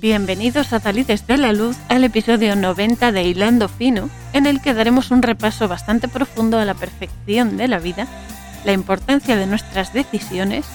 [0.00, 4.72] Bienvenidos a Salides de la Luz al episodio 90 de Hilando Fino, en el que
[4.72, 8.06] daremos un repaso bastante profundo a la perfección de la vida,
[8.64, 10.66] la importancia de nuestras decisiones,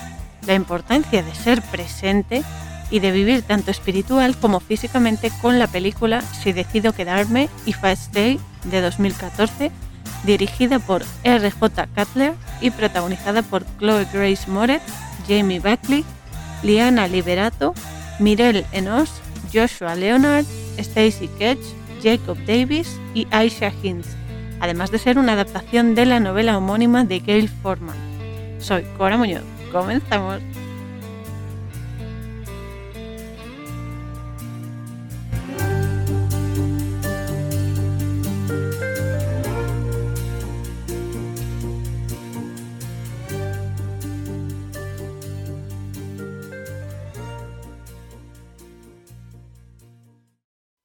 [0.45, 2.43] la importancia de ser presente
[2.91, 8.13] y de vivir tanto espiritual como físicamente con la película Si decido quedarme y Fast
[8.13, 9.71] Day de 2014,
[10.25, 11.87] dirigida por R.J.
[11.95, 14.83] Cutler y protagonizada por Chloe Grace Moretz,
[15.29, 16.03] Jamie Buckley,
[16.61, 17.73] Liana Liberato,
[18.19, 19.22] Mirel Enos,
[19.53, 20.45] Joshua Leonard,
[20.77, 21.63] Stacy Ketch,
[22.01, 24.07] Jacob Davis y Aisha Hinz,
[24.59, 27.95] además de ser una adaptación de la novela homónima de Gail Forman.
[28.59, 29.43] Soy Cora Muñoz.
[29.71, 30.39] Comenzamos.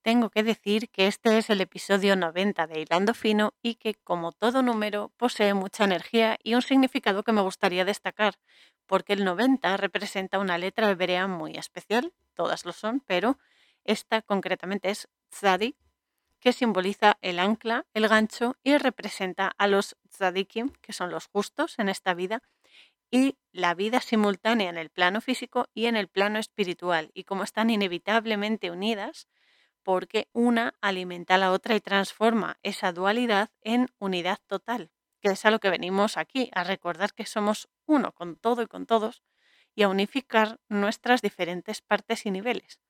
[0.08, 4.32] Tengo que decir que este es el episodio 90 de Hilando Fino y que, como
[4.32, 8.38] todo número, posee mucha energía y un significado que me gustaría destacar,
[8.86, 13.38] porque el 90 representa una letra hebrea muy especial, todas lo son, pero
[13.84, 15.76] esta concretamente es Tzadi,
[16.40, 21.78] que simboliza el ancla, el gancho y representa a los Tzadikim, que son los justos
[21.78, 22.42] en esta vida,
[23.10, 27.44] y la vida simultánea en el plano físico y en el plano espiritual, y como
[27.44, 29.28] están inevitablemente unidas,
[29.88, 34.90] porque una alimenta a la otra y transforma esa dualidad en unidad total,
[35.22, 38.66] que es a lo que venimos aquí, a recordar que somos uno con todo y
[38.66, 39.22] con todos
[39.74, 42.80] y a unificar nuestras diferentes partes y niveles.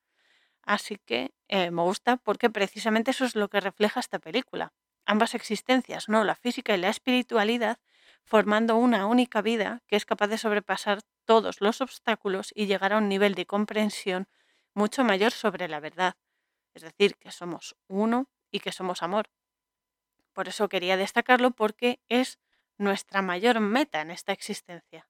[0.61, 4.73] Así que eh, me gusta porque precisamente eso es lo que refleja esta película.
[5.05, 6.25] Ambas existencias, ¿no?
[6.25, 7.79] La física y la espiritualidad,
[8.25, 12.97] formando una única vida que es capaz de sobrepasar todos los obstáculos y llegar a
[12.97, 14.27] un nivel de comprensión
[14.73, 16.17] mucho mayor sobre la verdad
[16.73, 19.29] es decir, que somos uno y que somos amor.
[20.33, 22.39] Por eso quería destacarlo porque es
[22.77, 25.09] nuestra mayor meta en esta existencia.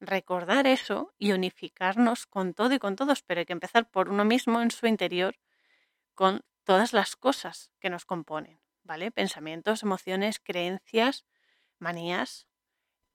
[0.00, 4.24] Recordar eso y unificarnos con todo y con todos, pero hay que empezar por uno
[4.24, 5.38] mismo en su interior,
[6.14, 9.10] con todas las cosas que nos componen, ¿vale?
[9.10, 11.24] Pensamientos, emociones, creencias,
[11.78, 12.46] manías,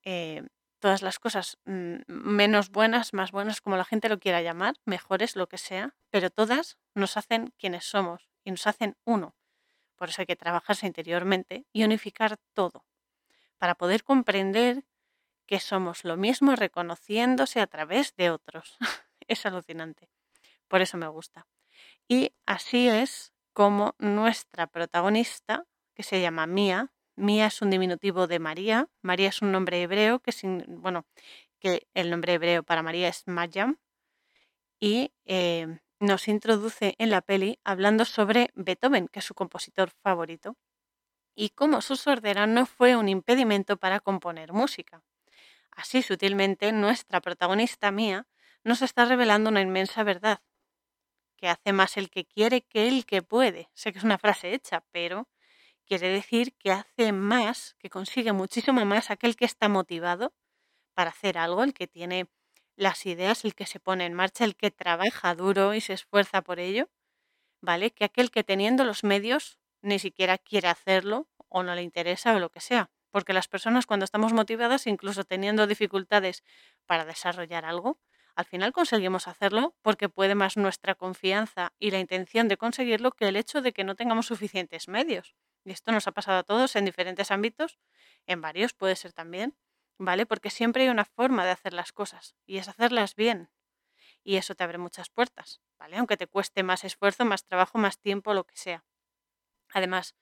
[0.02, 0.42] eh,
[0.78, 5.36] todas las cosas mm, menos buenas, más buenas, como la gente lo quiera llamar, mejores,
[5.36, 9.34] lo que sea, pero todas nos hacen quienes somos y nos hacen uno.
[9.96, 12.84] Por eso hay que trabajarse interiormente y unificar todo,
[13.58, 14.84] para poder comprender
[15.46, 18.76] que somos lo mismo reconociéndose a través de otros.
[19.28, 20.10] es alucinante.
[20.68, 21.46] Por eso me gusta.
[22.06, 28.38] Y así es como nuestra protagonista, que se llama Mía, Mía es un diminutivo de
[28.38, 28.88] María.
[29.02, 30.32] María es un nombre hebreo que,
[30.68, 31.04] bueno,
[31.58, 33.78] que el nombre hebreo para María es Mayam.
[34.80, 40.56] Y eh, nos introduce en la peli hablando sobre Beethoven, que es su compositor favorito,
[41.34, 45.02] y cómo su sordera no fue un impedimento para componer música.
[45.72, 48.26] Así sutilmente, nuestra protagonista Mía
[48.62, 50.40] nos está revelando una inmensa verdad,
[51.36, 53.70] que hace más el que quiere que el que puede.
[53.74, 55.28] Sé que es una frase hecha, pero
[55.88, 60.34] quiere decir que hace más, que consigue muchísimo más aquel que está motivado
[60.94, 62.28] para hacer algo, el que tiene
[62.76, 66.42] las ideas, el que se pone en marcha, el que trabaja duro y se esfuerza
[66.42, 66.90] por ello,
[67.62, 67.92] ¿vale?
[67.92, 72.40] Que aquel que teniendo los medios ni siquiera quiere hacerlo o no le interesa o
[72.40, 72.90] lo que sea.
[73.10, 76.44] Porque las personas cuando estamos motivadas, incluso teniendo dificultades
[76.86, 77.98] para desarrollar algo,
[78.36, 83.28] al final conseguimos hacerlo porque puede más nuestra confianza y la intención de conseguirlo que
[83.28, 85.34] el hecho de que no tengamos suficientes medios.
[85.68, 87.78] Y esto nos ha pasado a todos en diferentes ámbitos,
[88.26, 89.54] en varios puede ser también,
[89.98, 90.24] ¿vale?
[90.24, 93.50] Porque siempre hay una forma de hacer las cosas y es hacerlas bien.
[94.24, 95.98] Y eso te abre muchas puertas, ¿vale?
[95.98, 98.86] Aunque te cueste más esfuerzo, más trabajo, más tiempo, lo que sea.
[99.74, 100.14] Además,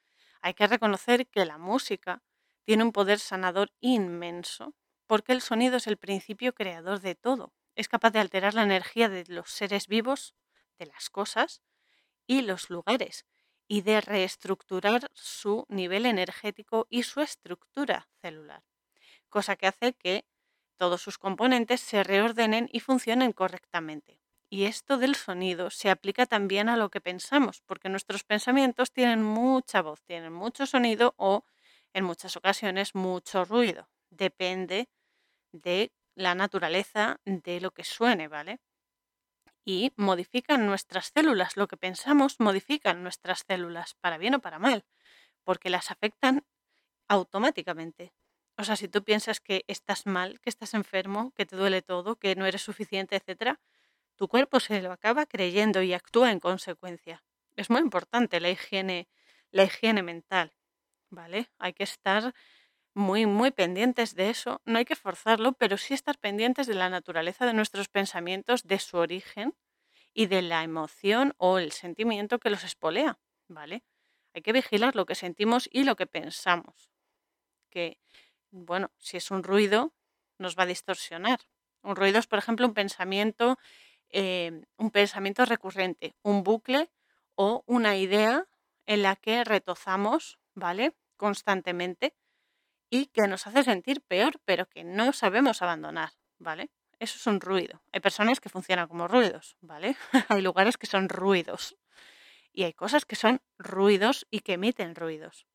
[0.42, 2.24] hay que reconocer que la música
[2.64, 4.74] tiene un poder sanador inmenso,
[5.06, 7.54] porque el sonido es el principio creador de todo.
[7.76, 10.34] Es capaz de alterar la energía de los seres vivos,
[10.80, 11.62] de las cosas
[12.26, 13.26] y los lugares
[13.68, 18.62] y de reestructurar su nivel energético y su estructura celular,
[19.28, 20.26] cosa que hace que
[20.76, 24.20] todos sus componentes se reordenen y funcionen correctamente.
[24.50, 29.22] Y esto del sonido se aplica también a lo que pensamos, porque nuestros pensamientos tienen
[29.22, 31.44] mucha voz, tienen mucho sonido o
[31.92, 33.88] en muchas ocasiones mucho ruido.
[34.10, 34.88] Depende
[35.52, 38.60] de la naturaleza de lo que suene, ¿vale?
[39.66, 41.58] Y modifican nuestras células.
[41.58, 44.86] Lo que pensamos modifican nuestras células, para bien o para mal,
[45.44, 46.46] porque las afectan
[47.08, 48.14] automáticamente.
[48.56, 52.16] O sea, si tú piensas que estás mal, que estás enfermo, que te duele todo,
[52.16, 53.60] que no eres suficiente, etcétera,
[54.16, 57.24] tu cuerpo se lo acaba creyendo y actúa en consecuencia.
[57.56, 59.08] Es muy importante la higiene,
[59.50, 60.54] la higiene mental,
[61.10, 61.50] ¿vale?
[61.58, 62.34] Hay que estar
[62.96, 64.62] muy, muy pendientes de eso.
[64.64, 68.78] No hay que forzarlo, pero sí estar pendientes de la naturaleza de nuestros pensamientos, de
[68.78, 69.54] su origen
[70.14, 73.84] y de la emoción o el sentimiento que los espolea, ¿vale?
[74.32, 76.90] Hay que vigilar lo que sentimos y lo que pensamos.
[77.68, 77.98] Que,
[78.50, 79.92] bueno, si es un ruido,
[80.38, 81.40] nos va a distorsionar.
[81.82, 83.58] Un ruido es, por ejemplo, un pensamiento,
[84.08, 86.90] eh, un pensamiento recurrente, un bucle
[87.34, 88.48] o una idea
[88.86, 90.96] en la que retozamos, ¿vale?
[91.18, 92.14] Constantemente
[92.90, 96.70] y que nos hace sentir peor, pero que no sabemos abandonar, ¿vale?
[96.98, 97.82] Eso es un ruido.
[97.92, 99.96] Hay personas que funcionan como ruidos, ¿vale?
[100.28, 101.76] hay lugares que son ruidos
[102.52, 105.46] y hay cosas que son ruidos y que emiten ruidos.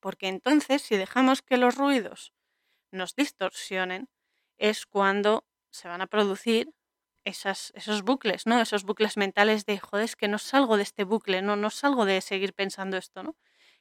[0.00, 2.32] Porque entonces, si dejamos que los ruidos
[2.92, 4.08] nos distorsionen,
[4.58, 6.72] es cuando se van a producir
[7.24, 8.60] esas, esos bucles, ¿no?
[8.60, 12.04] Esos bucles mentales de, joder, es que no salgo de este bucle, no, no salgo
[12.04, 13.36] de seguir pensando esto, ¿no?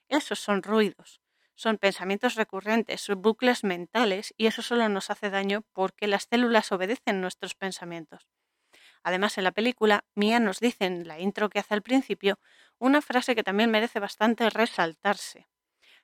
[0.07, 1.21] Esos son ruidos,
[1.55, 6.71] son pensamientos recurrentes, son bucles mentales y eso solo nos hace daño porque las células
[6.71, 8.27] obedecen nuestros pensamientos.
[9.03, 12.39] Además, en la película, Mia nos dice en la intro que hace al principio
[12.79, 15.47] una frase que también merece bastante resaltarse.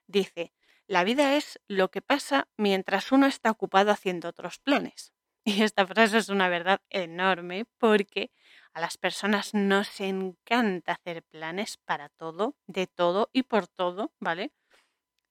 [0.06, 0.52] Dice,
[0.86, 5.12] la vida es lo que pasa mientras uno está ocupado haciendo otros planes.
[5.44, 8.30] Y esta frase es una verdad enorme porque
[8.74, 14.52] a las personas nos encanta hacer planes para todo, de todo y por todo, ¿vale?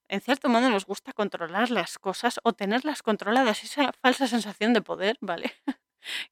[0.10, 4.82] En cierto modo nos gusta controlar las cosas o tenerlas controladas, esa falsa sensación de
[4.82, 5.54] poder, ¿vale?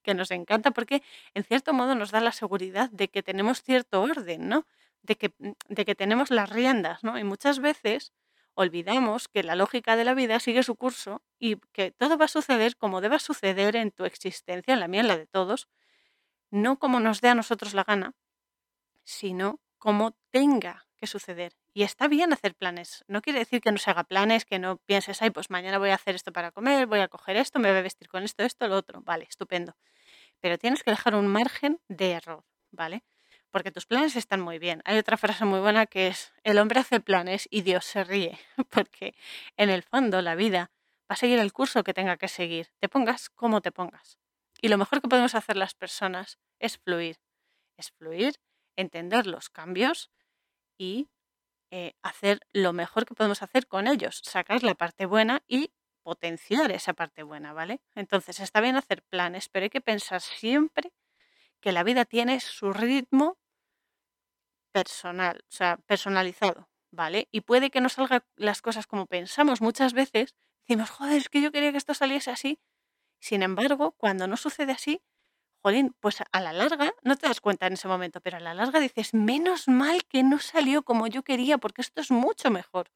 [0.02, 1.04] que nos encanta porque
[1.36, 4.66] en cierto modo nos da la seguridad de que tenemos cierto orden, ¿no?
[5.04, 7.20] De que, mm, de que tenemos las riendas, ¿no?
[7.20, 8.14] Y muchas veces
[8.56, 12.30] olvidamos que la lógica de la vida sigue su curso y que todo va a
[12.30, 15.68] suceder como deba suceder en tu existencia, en la mía, en la de todos,
[16.50, 18.14] no como nos dé a nosotros la gana,
[19.04, 21.54] sino como tenga que suceder.
[21.78, 23.06] Y está bien hacer planes.
[23.08, 25.92] No quiere decir que no se haga planes, que no pienses, ay, pues mañana voy
[25.92, 28.42] a hacer esto para comer, voy a coger esto, me voy a vestir con esto,
[28.42, 29.04] esto, lo otro.
[29.04, 29.78] Vale, estupendo.
[30.40, 33.04] Pero tienes que dejar un margen de error, ¿vale?
[33.52, 34.82] porque tus planes están muy bien.
[34.86, 38.40] Hay otra frase muy buena que es, el hombre hace planes y Dios se ríe,
[38.72, 39.14] porque
[39.56, 40.72] en el fondo la vida
[41.04, 44.18] va a seguir el curso que tenga que seguir, te pongas como te pongas.
[44.64, 47.18] Y lo mejor que podemos hacer las personas es fluir,
[47.78, 48.34] es fluir,
[48.76, 50.10] entender los cambios
[50.80, 51.08] y
[51.72, 55.72] eh, hacer lo mejor que podemos hacer con ellos, sacar la parte buena y
[56.04, 57.81] potenciar esa parte buena, ¿vale?
[57.94, 60.94] Entonces está bien hacer planes, pero hay que pensar siempre
[61.60, 63.38] que la vida tiene su ritmo
[64.72, 67.28] personal, o sea, personalizado, ¿vale?
[67.31, 71.42] Y puede que no salgan las cosas como pensamos muchas veces, decimos, joder, es que
[71.42, 72.60] yo quería que esto saliese así.
[73.19, 75.02] Sin embargo, cuando no sucede así,
[75.62, 78.54] jolín, pues a la larga, no te das cuenta en ese momento, pero a la
[78.54, 82.89] larga dices, menos mal que no salió como yo quería, porque esto es mucho mejor.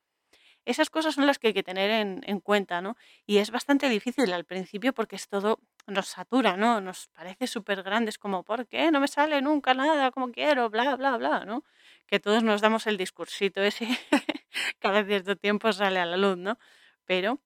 [0.64, 2.96] Esas cosas son las que hay que tener en, cuenta, ¿no?
[3.26, 6.82] Y es bastante difícil al principio porque es todo, nos satura, ¿no?
[6.82, 10.70] Nos parece súper grande, es como, ¿por qué no me sale nunca nada como quiero?
[10.70, 11.64] Bla, bla, bla, ¿no?
[12.06, 13.88] Que todos nos damos el discursito ese,
[14.80, 16.60] cada cierto tiempo sale a la luz, ¿no?
[17.06, 17.40] Pero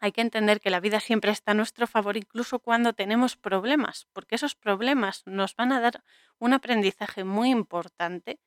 [0.00, 4.06] hay que entender que la vida siempre está a nuestro favor incluso cuando tenemos problemas,
[4.12, 6.04] porque esos problemas nos van a dar
[6.38, 8.38] un aprendizaje muy importante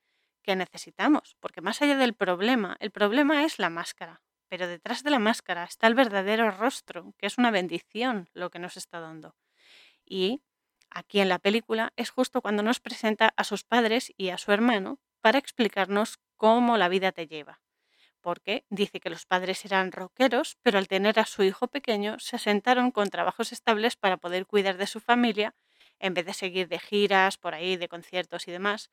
[0.41, 5.11] que necesitamos, porque más allá del problema, el problema es la máscara, pero detrás de
[5.11, 9.35] la máscara está el verdadero rostro, que es una bendición lo que nos está dando.
[10.05, 10.41] Y
[10.89, 14.51] aquí en la película es justo cuando nos presenta a sus padres y a su
[14.51, 17.61] hermano para explicarnos cómo la vida te lleva.
[18.21, 22.35] Porque dice que los padres eran rockeros, pero al tener a su hijo pequeño se
[22.35, 25.55] asentaron con trabajos estables para poder cuidar de su familia
[25.99, 28.91] en vez de seguir de giras por ahí, de conciertos y demás.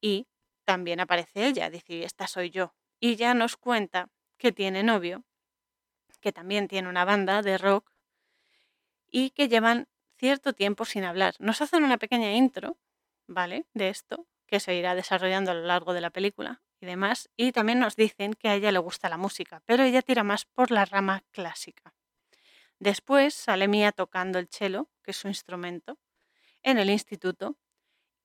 [0.00, 0.26] Y
[0.64, 2.74] también aparece ella, dice, esta soy yo.
[3.00, 5.24] Y ya nos cuenta que tiene novio,
[6.20, 7.90] que también tiene una banda de rock
[9.10, 9.88] y que llevan
[10.18, 11.34] cierto tiempo sin hablar.
[11.38, 12.76] Nos hacen una pequeña intro,
[13.26, 13.66] ¿vale?
[13.72, 17.30] De esto, que se irá desarrollando a lo largo de la película y demás.
[17.36, 20.44] Y también nos dicen que a ella le gusta la música, pero ella tira más
[20.44, 21.94] por la rama clásica.
[22.78, 25.98] Después sale Mía tocando el cello, que es su instrumento,
[26.62, 27.56] en el instituto.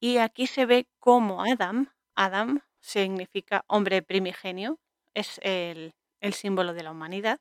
[0.00, 4.78] Y aquí se ve cómo Adam Adam significa hombre primigenio,
[5.14, 5.94] es el,
[6.32, 7.40] símbolo de la humanidad.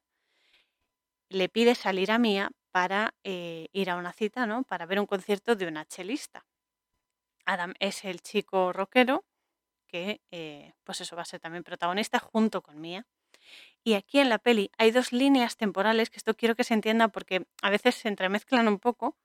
[1.29, 4.63] Le pide salir a Mía para eh, ir a una cita, ¿no?
[4.63, 6.45] Para ver un concierto de una chelista.
[7.45, 9.25] Adam es el chico rockero
[9.93, 13.05] que, eh, pues eso va a ser también protagonista junto con Mía.
[13.83, 17.09] Y aquí en la peli hay dos líneas temporales que esto quiero que se entienda
[17.09, 19.17] porque a veces se entremezclan un poco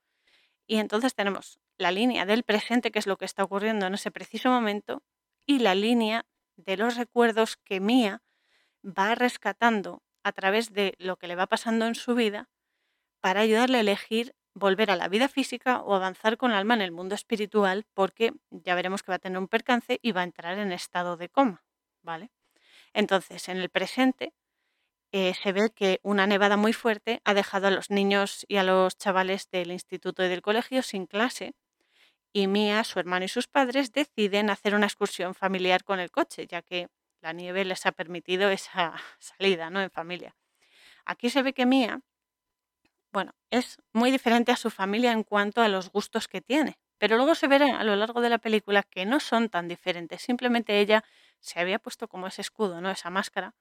[0.67, 4.11] Y entonces tenemos la línea del presente, que es lo que está ocurriendo en ese
[4.11, 5.03] preciso momento,
[5.45, 6.25] y la línea
[6.57, 8.23] de los recuerdos que Mía
[8.83, 12.49] va rescatando a través de lo que le va pasando en su vida
[13.21, 16.81] para ayudarle a elegir volver a la vida física o avanzar con el alma en
[16.81, 20.25] el mundo espiritual, porque ya veremos que va a tener un percance y va a
[20.25, 21.63] entrar en estado de coma,
[22.01, 22.31] ¿vale?
[22.93, 24.33] Entonces, en el presente
[25.11, 28.63] eh, se ve que una nevada muy fuerte ha dejado a los niños y a
[28.63, 31.53] los chavales del instituto y del colegio sin clase
[32.31, 36.45] y Mía, su hermano y sus padres deciden hacer una excursión familiar con el coche,
[36.47, 36.87] ya que
[37.21, 39.81] la nieve les ha permitido esa salida ¿no?
[39.81, 40.35] en familia.
[41.05, 42.01] Aquí se ve que Mía,
[43.11, 47.17] bueno, es muy diferente a su familia en cuanto a los gustos que tiene, pero
[47.17, 50.79] luego se verá a lo largo de la película que no son tan diferentes, simplemente
[50.79, 51.03] ella
[51.39, 52.91] se había puesto como ese escudo, ¿no?
[52.91, 53.55] esa máscara,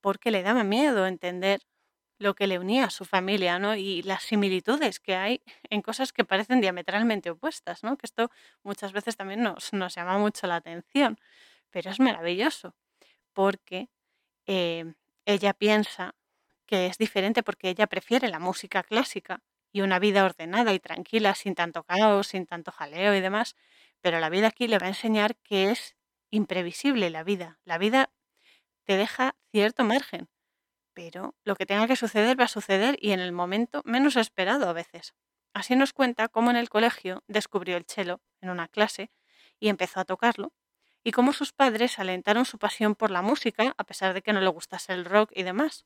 [0.00, 1.60] porque le daba miedo entender
[2.18, 3.74] lo que le unía a su familia, ¿no?
[3.74, 7.96] Y las similitudes que hay en cosas que parecen diametralmente opuestas, ¿no?
[7.96, 8.30] Que esto
[8.62, 11.18] muchas veces también nos, llama mucho la atención,
[11.70, 12.74] pero es maravilloso,
[13.32, 13.88] porque
[14.46, 14.94] eh,
[15.26, 16.14] ella piensa
[16.66, 19.40] que es diferente porque ella prefiere la música clásica
[19.72, 23.56] y una vida ordenada y tranquila, sin tanto caos, sin tanto jaleo y demás,
[24.00, 25.96] pero la vida aquí le va a enseñar que es
[26.30, 27.58] imprevisible la vida.
[27.64, 28.10] La vida
[28.84, 30.28] te deja cierto margen
[30.94, 34.68] pero lo que tenga que suceder va a suceder y en el momento menos esperado
[34.68, 35.14] a veces.
[35.52, 39.10] Así nos cuenta cómo en el colegio descubrió el cello en una clase
[39.60, 40.52] y empezó a tocarlo,
[41.04, 44.40] y cómo sus padres alentaron su pasión por la música a pesar de que no
[44.40, 45.84] le gustase el rock y demás.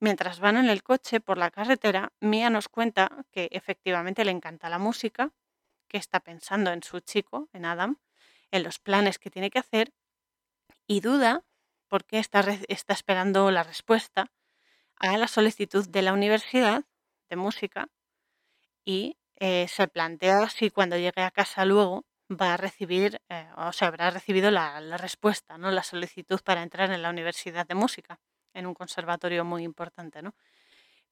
[0.00, 4.70] Mientras van en el coche por la carretera, Mia nos cuenta que efectivamente le encanta
[4.70, 5.30] la música,
[5.88, 7.98] que está pensando en su chico, en Adam,
[8.50, 9.92] en los planes que tiene que hacer,
[10.86, 11.44] y duda
[11.88, 14.30] porque está, está esperando la respuesta
[14.96, 16.84] a la solicitud de la universidad
[17.28, 17.88] de música
[18.84, 23.72] y eh, se plantea si cuando llegue a casa luego va a recibir, eh, o
[23.72, 25.70] sea, habrá recibido la, la, respuesta, ¿no?
[25.70, 28.20] La solicitud para entrar en la universidad de música,
[28.54, 30.34] en un conservatorio muy importante, ¿no?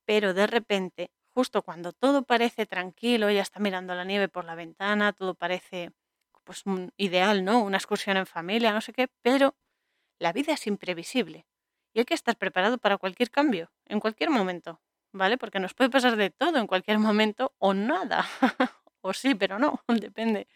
[0.04, 4.54] Pero de repente, justo cuando todo parece tranquilo, ella está mirando la nieve por la
[4.54, 5.92] ventana, todo parece
[6.44, 6.64] pues
[6.96, 7.60] ideal, ¿no?
[7.62, 9.54] Una excursión en familia, no sé qué, pero
[10.18, 11.46] la vida es imprevisible
[11.92, 14.80] y hay que estar preparado para cualquier cambio, en cualquier momento,
[15.12, 15.36] ¿vale?
[15.36, 18.26] Porque nos puede pasar de todo en cualquier momento o nada.
[19.00, 20.48] o sí, pero no, depende.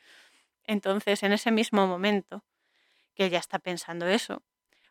[0.64, 2.44] Entonces, en ese mismo momento
[3.14, 4.42] que ella está pensando eso,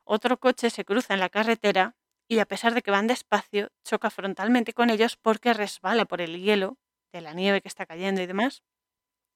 [0.04, 1.96] otro coche se cruza en la carretera
[2.28, 6.42] y a pesar de que van despacio, choca frontalmente con ellos porque resbala por el
[6.42, 6.78] hielo
[7.12, 8.64] de la nieve que está cayendo y demás.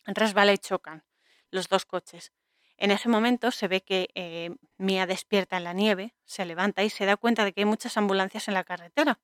[0.05, 1.03] Resbala y chocan
[1.51, 2.31] los dos coches.
[2.77, 6.89] En ese momento se ve que eh, Mía despierta en la nieve, se levanta y
[6.89, 9.19] se da cuenta de que hay muchas ambulancias en la carretera,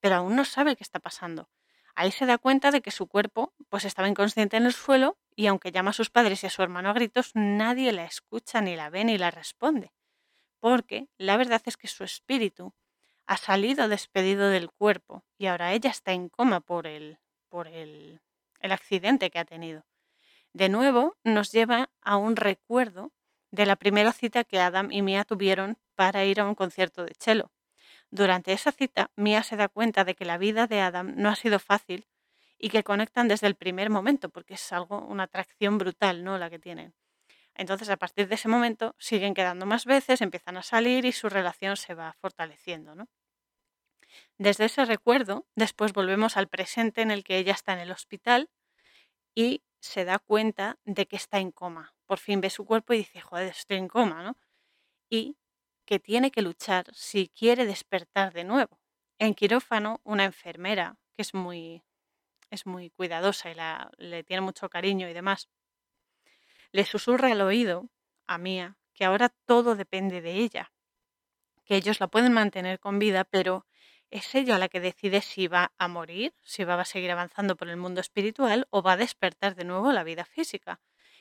[0.00, 1.48] pero aún no sabe qué está pasando.
[1.94, 5.46] Ahí se da cuenta de que su cuerpo pues estaba inconsciente en el suelo y
[5.46, 8.76] aunque llama a sus padres y a su hermano a gritos, nadie la escucha, ni
[8.76, 9.92] la ve, ni la responde.
[10.60, 12.74] Porque la verdad es que su espíritu
[13.26, 18.20] ha salido despedido del cuerpo y ahora ella está en coma por el, por el,
[18.60, 19.84] el accidente que ha tenido
[20.56, 23.12] de nuevo nos lleva a un recuerdo
[23.50, 27.12] de la primera cita que Adam y Mia tuvieron para ir a un concierto de
[27.18, 27.52] cello.
[28.10, 31.36] Durante esa cita, Mia se da cuenta de que la vida de Adam no ha
[31.36, 32.06] sido fácil
[32.58, 36.38] y que conectan desde el primer momento, porque es algo, una atracción brutal, ¿no?
[36.38, 36.94] La que tienen.
[37.56, 41.28] Entonces, a partir de ese momento, siguen quedando más veces, empiezan a salir y su
[41.28, 43.08] relación se va fortaleciendo, ¿no?
[44.38, 48.50] Desde ese recuerdo, después volvemos al presente en el que ella está en el hospital
[49.34, 51.94] y se da cuenta de que está en coma.
[52.06, 54.38] Por fin ve su cuerpo y dice, joder, estoy en coma, ¿no?
[55.10, 55.38] Y
[55.86, 58.80] que tiene que luchar si quiere despertar de nuevo.
[59.18, 61.84] En quirófano, una enfermera, que es muy,
[62.50, 65.48] es muy cuidadosa y la, le tiene mucho cariño y demás,
[66.72, 67.88] le susurra al oído
[68.26, 70.72] a Mía que ahora todo depende de ella,
[71.64, 73.66] que ellos la pueden mantener con vida, pero
[74.10, 77.68] es ella la que decide si va a morir, si va a seguir avanzando por
[77.68, 80.80] el mundo espiritual o va a despertar de nuevo la vida física.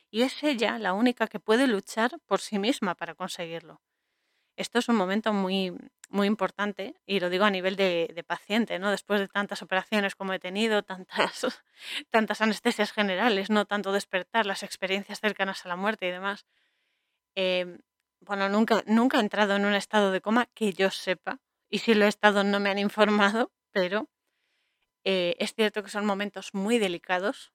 [0.09, 3.81] Y es ella la única que puede luchar por sí misma para conseguirlo.
[4.55, 5.75] Esto es un momento muy,
[6.09, 8.91] muy importante y lo digo a nivel de, paciente, ¿no?
[8.91, 11.63] Después de tantas operaciones como he tenido, tantas,
[12.09, 16.45] tantas anestesias generales, no tanto despertar, las experiencias cercanas a la muerte y demás.
[17.35, 17.79] Em,
[18.21, 21.93] bueno, nunca, nunca he entrado en un estado de coma que yo sepa, y si
[21.93, 24.09] lo he estado no me han informado, pero
[25.03, 27.53] eh, es cierto que son momentos muy delicados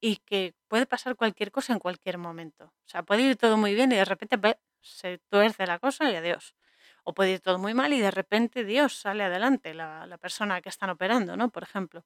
[0.00, 2.64] y que puede pasar cualquier cosa en cualquier momento.
[2.66, 4.36] O sea, puede ir todo muy bien y de repente
[4.80, 6.54] se tuerce la cosa y adiós.
[7.04, 10.60] O puede ir todo muy mal y de repente Dios sale adelante, la, la persona
[10.62, 11.50] que están operando, ¿no?
[11.50, 12.04] Por ejemplo.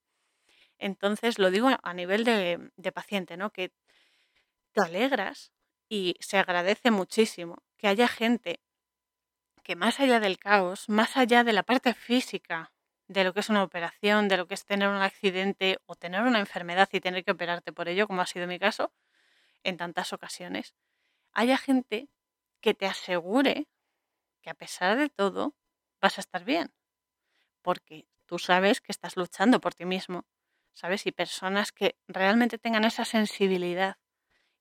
[0.79, 3.51] Entonces, lo digo a nivel de, de paciente, ¿no?
[3.51, 3.73] Que
[4.73, 5.53] te alegras
[5.89, 8.61] y se agradece muchísimo que haya gente
[9.63, 12.73] que más allá del caos, más allá de la parte física
[13.09, 16.23] de lo que es una operación, de lo que es tener un accidente o tener
[16.23, 18.93] una enfermedad y tener que operarte por ello, como ha sido mi caso
[19.65, 20.75] en tantas ocasiones,
[21.33, 22.09] haya gente
[22.61, 23.69] que te asegure
[24.47, 25.57] que a pesar de todo
[26.01, 26.73] vas a estar bien,
[27.63, 30.25] porque tú sabes que estás luchando por ti mismo,
[30.75, 31.07] ¿sabes?
[31.07, 33.97] Y personas que realmente tengan esa sensibilidad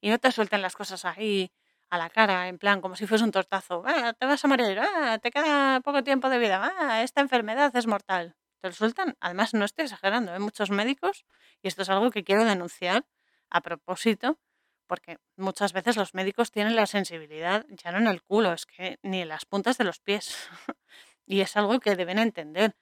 [0.01, 1.51] y no te suelten las cosas ahí
[1.89, 3.83] a la cara, en plan, como si fuese un tortazo.
[3.85, 7.75] Ah, te vas a morir, ah, te queda poco tiempo de vida, ah, esta enfermedad
[7.75, 8.35] es mortal.
[8.61, 9.15] Te lo sueltan.
[9.21, 11.25] Además, no estoy exagerando, hay muchos médicos,
[11.63, 13.05] y esto es algo que quiero denunciar
[13.51, 14.39] a propósito,
[14.87, 18.99] porque muchas veces los médicos tienen la sensibilidad ya no en el culo, es que
[19.01, 20.35] ni en las puntas de los pies.
[21.25, 22.75] y es algo que deben entender,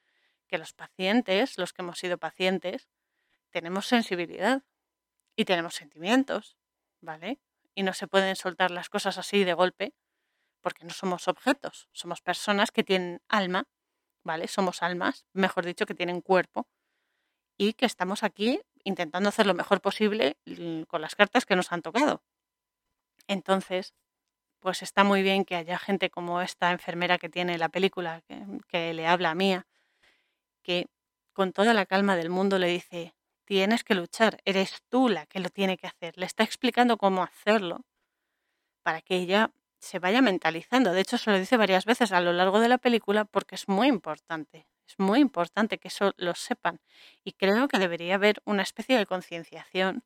[0.48, 2.90] que los pacientes, los que hemos sido pacientes,
[3.52, 4.64] tenemos sensibilidad
[5.36, 6.58] y tenemos sentimientos,
[7.02, 7.40] ¿vale?
[7.76, 9.94] y no se pueden soltar las cosas así de golpe,
[10.62, 13.68] porque no somos objetos, somos personas que tienen alma,
[14.24, 14.48] ¿vale?
[14.48, 16.68] Somos almas, mejor dicho, que tienen cuerpo
[17.58, 20.38] y que estamos aquí intentando hacer lo mejor posible
[20.88, 22.24] con las cartas que nos han tocado.
[23.28, 23.94] Entonces,
[24.60, 28.46] pues está muy bien que haya gente como esta enfermera que tiene la película, que,
[28.68, 29.68] que le habla a Mía,
[30.62, 30.88] que
[31.34, 33.14] con toda la calma del mundo le dice,
[33.46, 36.18] tienes que luchar, eres tú la que lo tiene que hacer.
[36.18, 37.86] Le está explicando cómo hacerlo
[38.84, 40.94] para que ella se vaya mentalizando.
[40.94, 43.68] De hecho, se lo dice varias veces a lo largo de la película porque es
[43.68, 44.66] muy importante.
[44.94, 46.80] Es muy importante que eso lo sepan.
[47.24, 50.04] Y creo que debería haber una especie de concienciación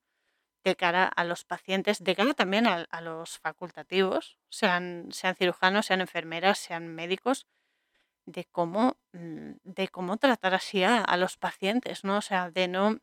[0.64, 6.00] de cara a los pacientes, de cara también a, los facultativos, sean, sean cirujanos, sean
[6.00, 7.48] enfermeras, sean médicos,
[8.26, 12.18] de cómo, mm, de cómo tratar así a, los pacientes, ¿no?
[12.18, 13.00] O sea, de no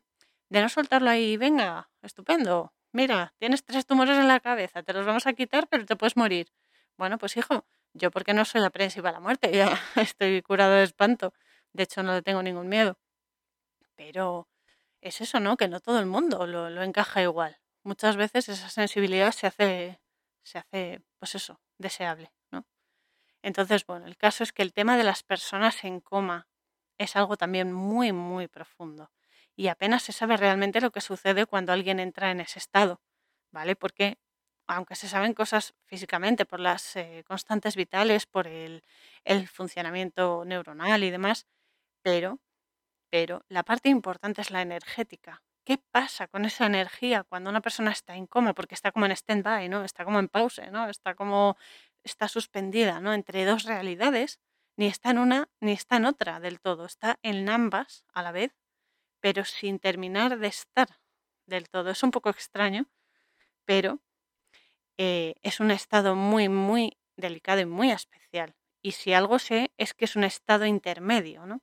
[0.49, 5.05] de no soltarlo ahí, venga, estupendo, mira, tienes tres tumores en la cabeza, te los
[5.05, 6.51] vamos a quitar, pero te puedes morir.
[6.97, 10.83] Bueno, pues hijo, yo porque no soy aprensiva a la muerte, ya estoy curado de
[10.83, 11.33] espanto,
[11.75, 12.97] de hecho no le tengo ningún miedo.
[13.95, 14.47] Pero
[15.01, 15.57] es eso, ¿no?
[15.57, 17.59] Que no todo el mundo lo, lo encaja igual.
[17.83, 20.01] Muchas veces esa sensibilidad se hace,
[20.43, 22.65] se hace, pues eso, deseable, ¿no?
[23.43, 26.47] Entonces, bueno, el caso es que el tema de las personas en coma
[26.97, 29.11] es algo también muy, muy profundo
[29.55, 33.01] y apenas se sabe realmente lo que sucede cuando alguien entra en ese estado,
[33.51, 33.75] ¿vale?
[33.75, 34.17] Porque
[34.67, 38.83] aunque se saben cosas físicamente por las eh, constantes vitales, por el,
[39.23, 41.45] el, funcionamiento neuronal y demás,
[42.05, 42.39] pero,
[43.11, 45.43] pero la parte importante es la energética.
[45.65, 48.53] ¿Qué pasa con esa energía cuando una persona está en coma?
[48.53, 49.83] Porque está como en stand-by, ¿no?
[49.83, 50.89] Está como en pausa, ¿no?
[50.89, 51.57] Está como,
[52.03, 53.13] está suspendida, ¿no?
[53.13, 54.39] Entre dos realidades,
[54.77, 58.31] ni está en una ni está en otra del todo, está en ambas a la
[58.31, 58.51] vez
[59.25, 60.99] pero sin terminar de estar
[61.47, 61.89] del todo.
[61.89, 62.85] Es un poco extraño,
[63.65, 63.99] pero
[64.99, 68.55] eh, es un estado muy, muy delicado y muy especial.
[68.83, 71.61] Y si algo sé es que es un estado intermedio, ¿no?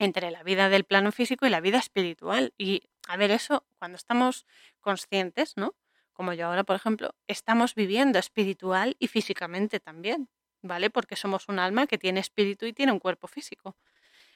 [0.00, 2.54] Entre la vida del plano físico y la vida espiritual.
[2.56, 4.46] Y a ver, eso cuando estamos
[4.80, 5.74] conscientes, ¿no?
[6.14, 10.30] Como yo ahora, por ejemplo, estamos viviendo espiritual y físicamente también,
[10.62, 10.88] ¿vale?
[10.88, 13.76] Porque somos un alma que tiene espíritu y tiene un cuerpo físico.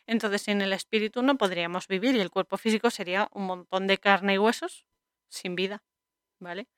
[0.07, 3.97] Entonces, sin el espíritu no podríamos vivir y el cuerpo físico sería un montón de
[3.97, 4.85] carne y huesos
[5.31, 5.83] sin vida,
[6.41, 6.69] ¿vale?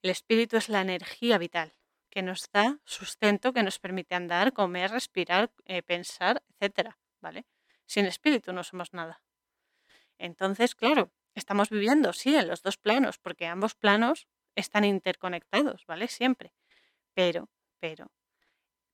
[0.00, 1.74] El espíritu es la energía vital
[2.08, 7.44] que nos da sustento, que nos permite andar, comer, respirar, eh, pensar, etcétera, ¿vale?
[7.88, 9.22] Sin espíritu no somos nada.
[10.18, 16.06] Entonces, claro, estamos viviendo, sí, en los dos planos, porque ambos planos están interconectados, ¿vale?
[16.08, 16.52] Siempre.
[17.14, 17.48] Pero,
[17.80, 18.12] pero,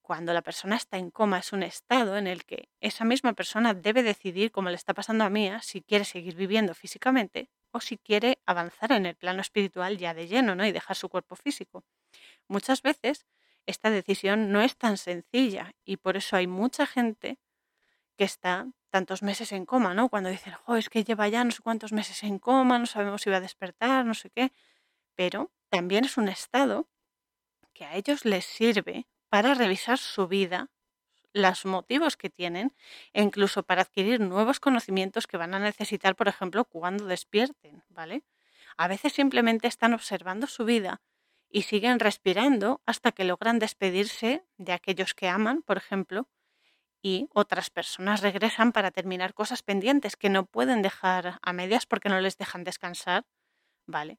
[0.01, 3.75] cuando la persona está en coma es un estado en el que esa misma persona
[3.75, 7.99] debe decidir, como le está pasando a Mía, si quiere seguir viviendo físicamente o si
[7.99, 10.65] quiere avanzar en el plano espiritual ya de lleno ¿no?
[10.65, 11.83] y dejar su cuerpo físico.
[12.47, 13.27] Muchas veces
[13.67, 17.39] esta decisión no es tan sencilla y por eso hay mucha gente
[18.17, 20.09] que está tantos meses en coma, ¿no?
[20.09, 23.23] Cuando dicen, oh, es que lleva ya no sé cuántos meses en coma, no sabemos
[23.23, 24.53] si va a despertar, no sé qué,
[25.17, 26.87] pero también es un estado
[27.73, 30.71] que a ellos les sirve para revisar su vida,
[31.33, 32.73] los motivos que tienen
[33.13, 38.23] e incluso para adquirir nuevos conocimientos que van a necesitar, por ejemplo, cuando despierten, ¿vale?
[38.77, 41.03] A veces simplemente están observando su vida
[41.51, 46.29] y siguen respirando hasta que logran despedirse de aquellos que aman, por ejemplo,
[47.05, 52.09] y otras personas regresan para terminar cosas pendientes que no pueden dejar a medias porque
[52.09, 53.27] no les dejan descansar,
[53.87, 54.19] ¿vale?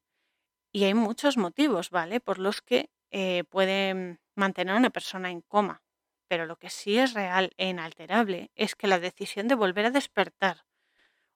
[0.72, 2.20] Y hay muchos motivos, ¿vale?
[2.20, 5.82] Por los que eh, pueden mantener a una persona en coma.
[6.28, 9.92] Pero lo que sí es real e inalterable es que la decisión de volver a
[9.92, 10.68] despertar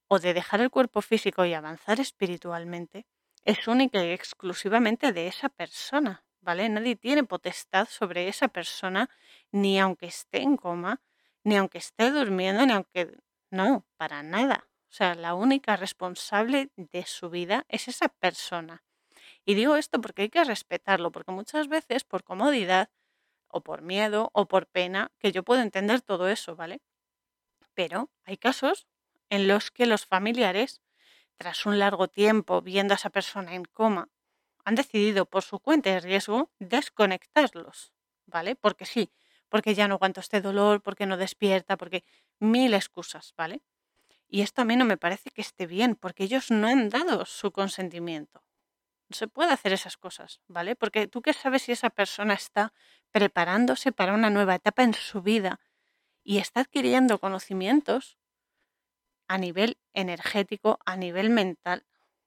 [0.07, 3.07] o de dejar el cuerpo físico y avanzar espiritualmente
[3.43, 6.69] es única y exclusivamente de esa persona, ¿vale?
[6.69, 9.09] Nadie tiene potestad sobre esa persona,
[9.51, 11.01] ni aunque esté en coma,
[11.49, 13.17] ni aunque esté durmiendo, ni aunque...
[13.51, 14.69] No, para nada.
[14.89, 18.83] O sea, la única responsable de su vida es esa persona.
[19.45, 22.89] Y digo esto porque hay que respetarlo, porque muchas veces por comodidad
[23.47, 26.81] o por miedo o por pena, que yo puedo entender todo eso, ¿vale?
[27.73, 28.87] Pero hay casos
[29.29, 30.81] en los que los familiares,
[31.37, 34.09] tras un largo tiempo viendo a esa persona en coma,
[34.65, 37.93] han decidido por su cuenta de riesgo desconectarlos,
[38.27, 38.55] ¿vale?
[38.55, 39.11] Porque sí,
[39.49, 42.03] porque ya no aguanto este dolor, porque no despierta, porque
[42.39, 43.61] mil excusas, ¿vale?
[44.27, 47.25] Y esto a mí no me parece que esté bien, porque ellos no han dado
[47.25, 48.43] su consentimiento.
[49.09, 50.75] No se puede hacer esas cosas, ¿vale?
[50.75, 52.73] Porque tú qué sabes si esa persona está
[53.11, 55.59] preparándose para una nueva etapa en su vida
[56.23, 58.19] y está adquiriendo conocimientos
[59.27, 61.85] a nivel energético, a nivel mental,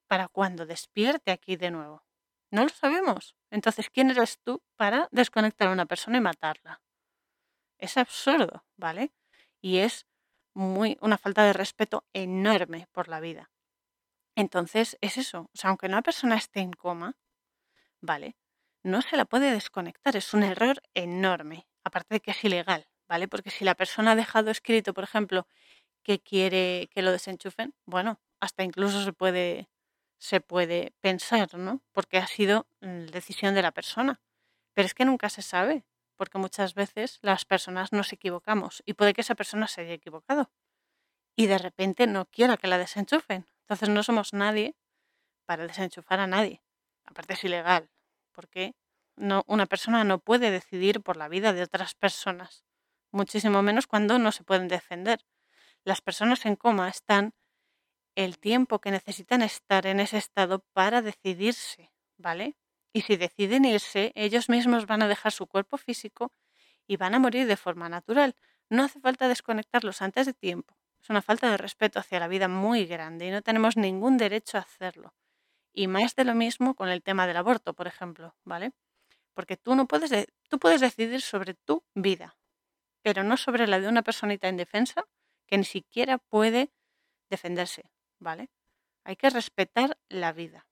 [0.08, 2.04] para cuando despierte aquí de nuevo.
[2.50, 3.36] No lo sabemos.
[3.50, 6.82] Entonces, ¿quién eres tú para desconectar a una persona y matarla?
[7.82, 9.12] Es absurdo, ¿vale?
[9.60, 10.06] Y es
[10.54, 13.50] muy una falta de respeto enorme por la vida.
[14.36, 15.50] Entonces, es eso.
[15.52, 17.16] O sea, aunque una persona esté en coma,
[18.00, 18.36] ¿vale?
[18.84, 20.14] No se la puede desconectar.
[20.14, 21.66] Es un error enorme.
[21.82, 23.26] Aparte de que es ilegal, ¿vale?
[23.26, 25.48] Porque si la persona ha dejado escrito, por ejemplo,
[26.04, 29.68] que quiere que lo desenchufen, bueno, hasta incluso se puede,
[30.18, 31.82] se puede pensar, ¿no?
[31.90, 34.20] Porque ha sido mm, decisión de la persona.
[34.72, 35.84] Pero es que nunca se sabe,
[36.22, 40.52] porque muchas veces las personas nos equivocamos y puede que esa persona se haya equivocado
[41.34, 43.48] y de repente no quiera que la desenchufen.
[43.62, 44.76] Entonces no somos nadie
[45.46, 46.62] para desenchufar a nadie.
[47.06, 47.90] Aparte es ilegal,
[48.30, 48.76] porque
[49.16, 52.64] no, una persona no puede decidir por la vida de otras personas,
[53.10, 55.26] muchísimo menos cuando no se pueden defender.
[55.82, 57.34] Las personas en coma están
[58.14, 62.56] el tiempo que necesitan estar en ese estado para decidirse, ¿vale?
[62.92, 66.32] Y si deciden irse, ellos mismos van a dejar su cuerpo físico
[66.86, 68.36] y van a morir de forma natural.
[68.68, 70.76] No hace falta desconectarlos antes de tiempo.
[71.02, 74.58] Es una falta de respeto hacia la vida muy grande y no tenemos ningún derecho
[74.58, 75.14] a hacerlo.
[75.72, 78.72] Y más de lo mismo con el tema del aborto, por ejemplo, ¿vale?
[79.34, 82.36] Porque tú no puedes, tú puedes decidir sobre tu vida,
[83.02, 85.06] pero no sobre la de una personita indefensa
[85.46, 86.70] que ni siquiera puede
[87.30, 88.50] defenderse, ¿vale?
[89.04, 90.66] Hay que respetar la vida.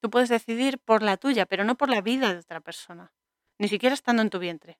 [0.00, 3.12] Tú puedes decidir por la tuya, pero no por la vida de otra persona,
[3.58, 4.78] ni siquiera estando en tu vientre.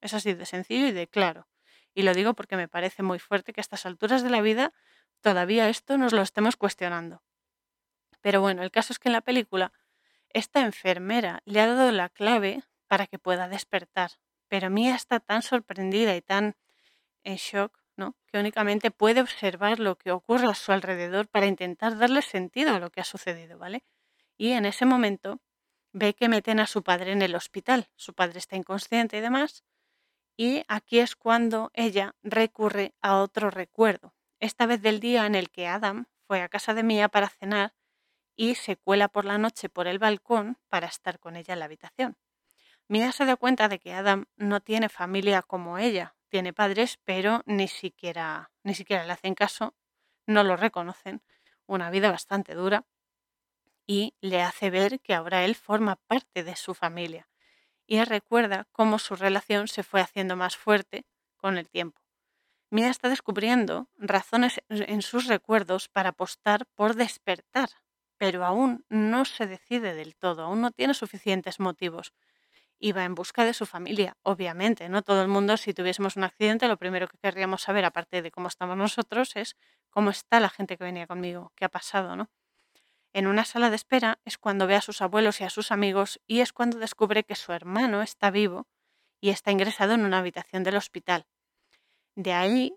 [0.00, 1.48] Es así de sencillo y de claro.
[1.94, 4.72] Y lo digo porque me parece muy fuerte que a estas alturas de la vida
[5.20, 7.22] todavía esto nos lo estemos cuestionando.
[8.20, 9.72] Pero bueno, el caso es que en la película
[10.28, 14.12] esta enfermera le ha dado la clave para que pueda despertar.
[14.48, 16.56] Pero Mía está tan sorprendida y tan
[17.24, 18.16] en shock, ¿no?
[18.26, 22.80] Que únicamente puede observar lo que ocurre a su alrededor para intentar darle sentido a
[22.80, 23.84] lo que ha sucedido, ¿vale?
[24.40, 25.42] Y en ese momento
[25.92, 27.90] ve que meten a su padre en el hospital.
[27.94, 29.64] Su padre está inconsciente y demás,
[30.34, 35.50] y aquí es cuando ella recurre a otro recuerdo, esta vez del día en el
[35.50, 37.74] que Adam fue a casa de Mía para cenar
[38.34, 41.66] y se cuela por la noche por el balcón para estar con ella en la
[41.66, 42.16] habitación.
[42.88, 47.42] Mía se da cuenta de que Adam no tiene familia como ella, tiene padres, pero
[47.44, 49.74] ni siquiera, ni siquiera le hacen caso,
[50.26, 51.20] no lo reconocen,
[51.66, 52.86] una vida bastante dura,
[53.90, 57.28] y le hace ver que ahora él forma parte de su familia
[57.88, 62.00] y recuerda cómo su relación se fue haciendo más fuerte con el tiempo.
[62.70, 67.68] Mia está descubriendo razones en sus recuerdos para apostar por despertar,
[68.16, 72.12] pero aún no se decide del todo, aún no tiene suficientes motivos.
[72.78, 75.02] Y va en busca de su familia, obviamente, ¿no?
[75.02, 78.46] Todo el mundo, si tuviésemos un accidente, lo primero que querríamos saber, aparte de cómo
[78.46, 79.56] estamos nosotros, es
[79.90, 82.30] cómo está la gente que venía conmigo, qué ha pasado, ¿no?
[83.12, 86.20] En una sala de espera es cuando ve a sus abuelos y a sus amigos
[86.26, 88.68] y es cuando descubre que su hermano está vivo
[89.20, 91.26] y está ingresado en una habitación del hospital.
[92.14, 92.76] De ahí,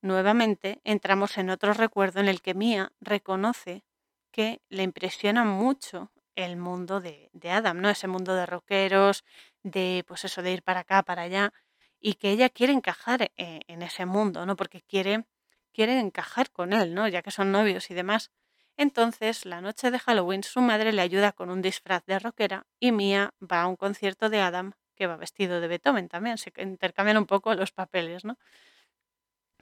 [0.00, 3.84] nuevamente, entramos en otro recuerdo en el que Mia reconoce
[4.30, 7.90] que le impresiona mucho el mundo de, Adam, ¿no?
[7.90, 9.22] Ese mundo de rockeros,
[9.62, 11.52] de pues eso, de ir para acá, para allá,
[12.00, 14.56] y que ella quiere encajar en, en ese mundo, ¿no?
[14.56, 15.26] Porque quiere,
[15.72, 17.06] quiere encajar con él, ¿no?
[17.06, 18.32] Ya que son novios y demás.
[18.76, 22.90] Entonces, la noche de Halloween, su madre le ayuda con un disfraz de rockera y
[22.92, 26.38] Mia va a un concierto de Adam que va vestido de Beethoven también.
[26.38, 28.36] Se intercambian un poco los papeles, ¿no?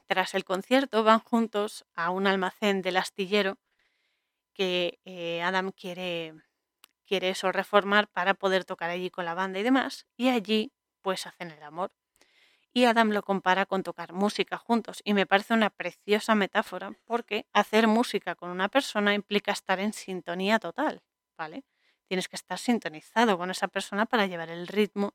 [0.07, 3.59] Tras el concierto van juntos a un almacén del astillero
[4.55, 6.35] que eh, Adam quiere,
[7.07, 10.07] quiere eso reformar para poder tocar allí con la banda y demás.
[10.16, 10.72] Y allí
[11.03, 11.92] pues hacen el amor.
[12.74, 17.46] Y Adam lo compara con tocar música juntos y me parece una preciosa metáfora porque
[17.52, 21.02] hacer música con una persona implica estar en sintonía total,
[21.37, 21.64] ¿vale?
[22.08, 25.14] Tienes que estar sintonizado con esa persona para llevar el ritmo,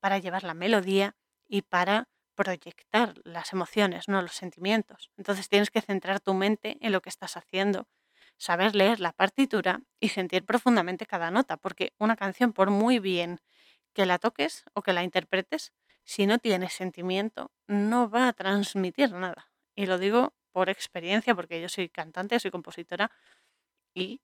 [0.00, 1.16] para llevar la melodía
[1.48, 5.10] y para proyectar las emociones, no los sentimientos.
[5.16, 7.88] Entonces tienes que centrar tu mente en lo que estás haciendo,
[8.36, 13.40] saber leer la partitura y sentir profundamente cada nota, porque una canción, por muy bien
[13.94, 15.72] que la toques o que la interpretes,
[16.06, 19.50] si no tienes sentimiento, no va a transmitir nada.
[19.74, 23.10] Y lo digo por experiencia, porque yo soy cantante, soy compositora,
[23.92, 24.22] y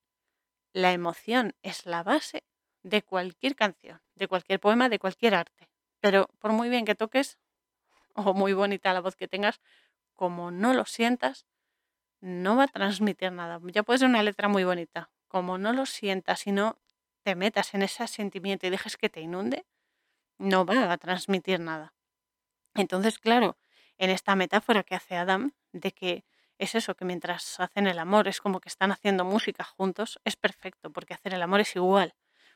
[0.73, 2.43] la emoción es la base
[2.83, 5.69] de cualquier canción, de cualquier poema, de cualquier arte.
[5.99, 7.37] Pero por muy bien que toques,
[8.15, 9.61] o muy bonita la voz que tengas,
[10.13, 11.45] como no lo sientas,
[12.21, 13.59] no va a transmitir nada.
[13.65, 15.11] Ya puede ser una letra muy bonita.
[15.27, 16.79] Como no lo sientas y no
[17.23, 19.65] te metas en ese sentimiento y dejes que te inunde,
[20.43, 21.93] no va a transmitir nada.
[22.75, 23.57] Entonces, claro,
[23.97, 26.25] en esta metáfora que hace Adam, de que
[26.57, 30.35] es eso, que mientras hacen el amor es como que están haciendo música juntos, es
[30.35, 32.13] perfecto, porque hacer el amor es igual.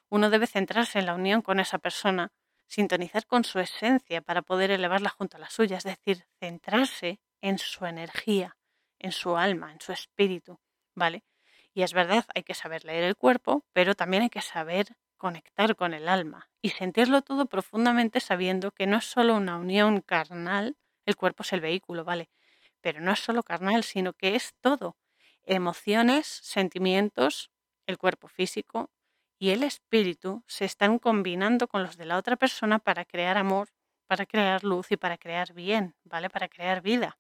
[0.10, 2.32] Uno debe centrarse en la unión con esa persona,
[2.68, 7.58] sintonizar con su esencia para poder elevarla junto a la suya, es decir, centrarse en
[7.58, 8.58] su energía,
[9.00, 10.60] en su alma, en su espíritu,
[10.96, 11.24] ¿vale?
[11.74, 15.76] Y es verdad, hay que saber leer el cuerpo, pero también hay que saber conectar
[15.76, 20.78] con el alma y sentirlo todo profundamente sabiendo que no es solo una unión carnal,
[21.06, 22.30] el cuerpo es el vehículo, ¿vale?
[22.82, 24.98] Pero no es solo carnal, sino que es todo.
[25.44, 27.52] Emociones, sentimientos,
[27.86, 28.92] el cuerpo físico
[29.40, 33.70] y el espíritu se están combinando con los de la otra persona para crear amor,
[34.08, 36.30] para crear luz y para crear bien, ¿vale?
[36.30, 37.18] Para crear vida.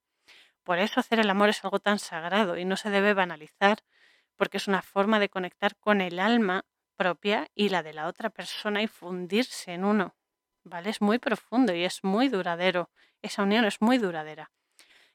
[0.63, 3.79] Por eso hacer el amor es algo tan sagrado y no se debe banalizar,
[4.35, 6.65] porque es una forma de conectar con el alma
[6.97, 10.15] propia y la de la otra persona y fundirse en uno.
[10.63, 10.89] ¿Vale?
[10.89, 12.89] Es muy profundo y es muy duradero.
[13.21, 14.51] Esa unión es muy duradera.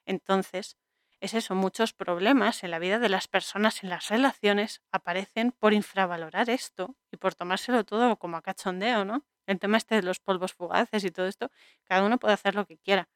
[0.07, 0.77] Entonces,
[1.21, 5.75] es eso, muchos problemas en la vida de las personas, en las relaciones, aparecen por
[5.75, 9.25] infravalorar esto y por tomárselo todo como a cachondeo, ¿no?
[9.47, 11.51] El tema este de los polvos fugaces y todo esto,
[11.85, 13.09] cada uno puede hacer lo que quiera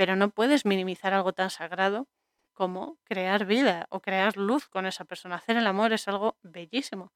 [0.00, 2.08] pero no puedes minimizar algo tan sagrado
[2.54, 5.36] como crear vida o crear luz con esa persona.
[5.36, 7.12] Hacer el amor es algo bellísimo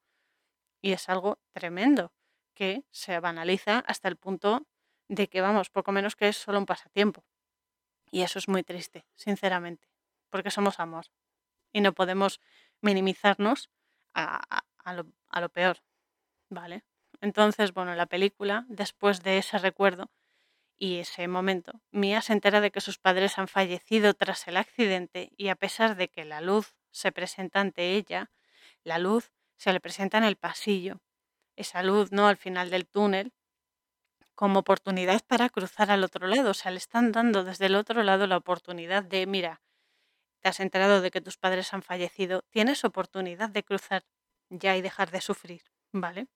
[0.84, 2.12] y es algo tremendo
[2.52, 4.66] que se banaliza hasta el punto
[5.08, 7.24] de que, vamos, poco menos que es solo un pasatiempo.
[8.10, 9.88] Y eso es muy triste, sinceramente,
[10.28, 11.06] porque somos amor
[11.72, 12.38] y no podemos
[12.82, 13.70] minimizarnos
[14.12, 14.62] a,
[14.94, 15.78] lo, a lo peor,
[16.50, 16.84] ¿vale?
[17.22, 20.10] Entonces, bueno, la película, después de ese recuerdo,
[20.76, 25.30] y ese momento, Mia se entera de que sus padres han fallecido tras el accidente
[25.38, 28.30] y a pesar de que la luz se presenta ante ella,
[28.82, 31.00] la luz se le presenta en el pasillo.
[31.56, 32.26] Esa luz, ¿no?
[32.26, 33.32] Al final del túnel,
[34.34, 36.50] como oportunidad para cruzar al otro lado.
[36.50, 39.60] O sea, le están dando desde el otro lado la oportunidad de, mira,
[40.40, 44.04] te has enterado de que tus padres han fallecido, tienes oportunidad de cruzar
[44.50, 45.62] ya y dejar de sufrir,
[45.92, 46.26] ¿vale?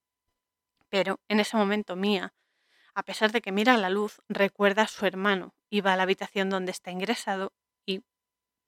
[0.89, 2.33] Pero en ese momento Mía
[2.99, 6.03] a pesar de que mira la luz, recuerda a su hermano y va a la
[6.03, 7.53] habitación donde está ingresado
[7.87, 8.03] y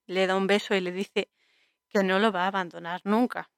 [0.06, 1.28] le da un beso y le dice
[1.88, 3.50] que no lo va a abandonar nunca.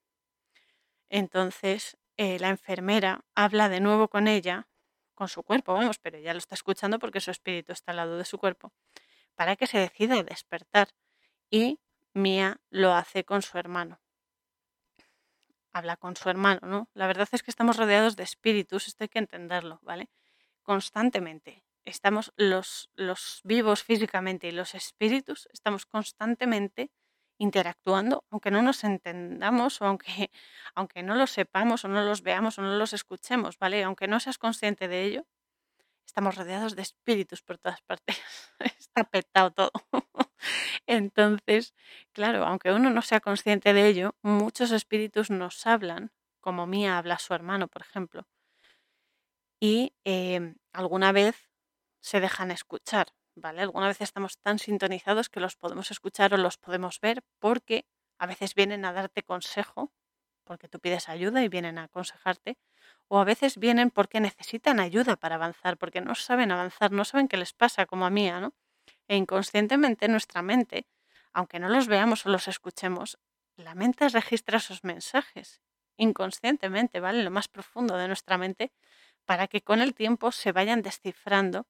[1.12, 4.66] Entonces eh, la enfermera habla de nuevo con ella,
[5.14, 8.16] con su cuerpo, vamos, pero ella lo está escuchando porque su espíritu está al lado
[8.16, 8.72] de su cuerpo,
[9.35, 10.88] para que se decida a despertar.
[11.51, 11.81] Y
[12.14, 14.01] Mía lo hace con su hermano.
[15.70, 16.88] Habla con su hermano, ¿no?
[16.94, 20.09] La verdad es que estamos rodeados de espíritus, esto hay que entenderlo, ¿vale?
[20.62, 21.62] constantemente.
[21.85, 26.90] Estamos los, los vivos físicamente y los espíritus, estamos constantemente
[27.38, 30.31] interactuando, aunque no nos entendamos o aunque,
[30.75, 33.83] aunque no los sepamos o no los veamos o no los escuchemos, ¿vale?
[33.85, 35.27] Aunque no seas consciente de ello,
[36.07, 38.21] estamos rodeados de espíritus por todas partes.
[38.79, 39.73] Está petado todo.
[40.87, 41.75] Entonces,
[42.12, 47.18] claro, aunque uno no sea consciente de ello, muchos espíritus nos hablan, como Mía habla
[47.18, 48.27] su hermano, por ejemplo,
[49.61, 51.49] y em, alguna vez
[52.01, 53.62] se dejan escuchar, ¿vale?
[53.62, 57.87] Alguna vez estamos tan sintonizados que los podemos escuchar o los podemos ver porque
[58.18, 59.92] a veces vienen a darte consejo,
[60.45, 62.59] porque tú pides ayuda y vienen a aconsejarte,
[63.09, 67.29] o a veces vienen porque necesitan ayuda para avanzar, porque no saben avanzar, no saben
[67.29, 68.55] qué les pasa, como a mí, ¿no?
[69.09, 70.87] E inconscientemente nuestra mente,
[71.33, 73.18] aunque no los veamos o los escuchemos,
[73.57, 75.61] la mente registra esos mensajes
[75.97, 77.23] inconscientemente, ¿vale?
[77.23, 78.73] Lo más profundo de nuestra mente
[79.25, 81.66] para que con el tiempo se vayan descifrando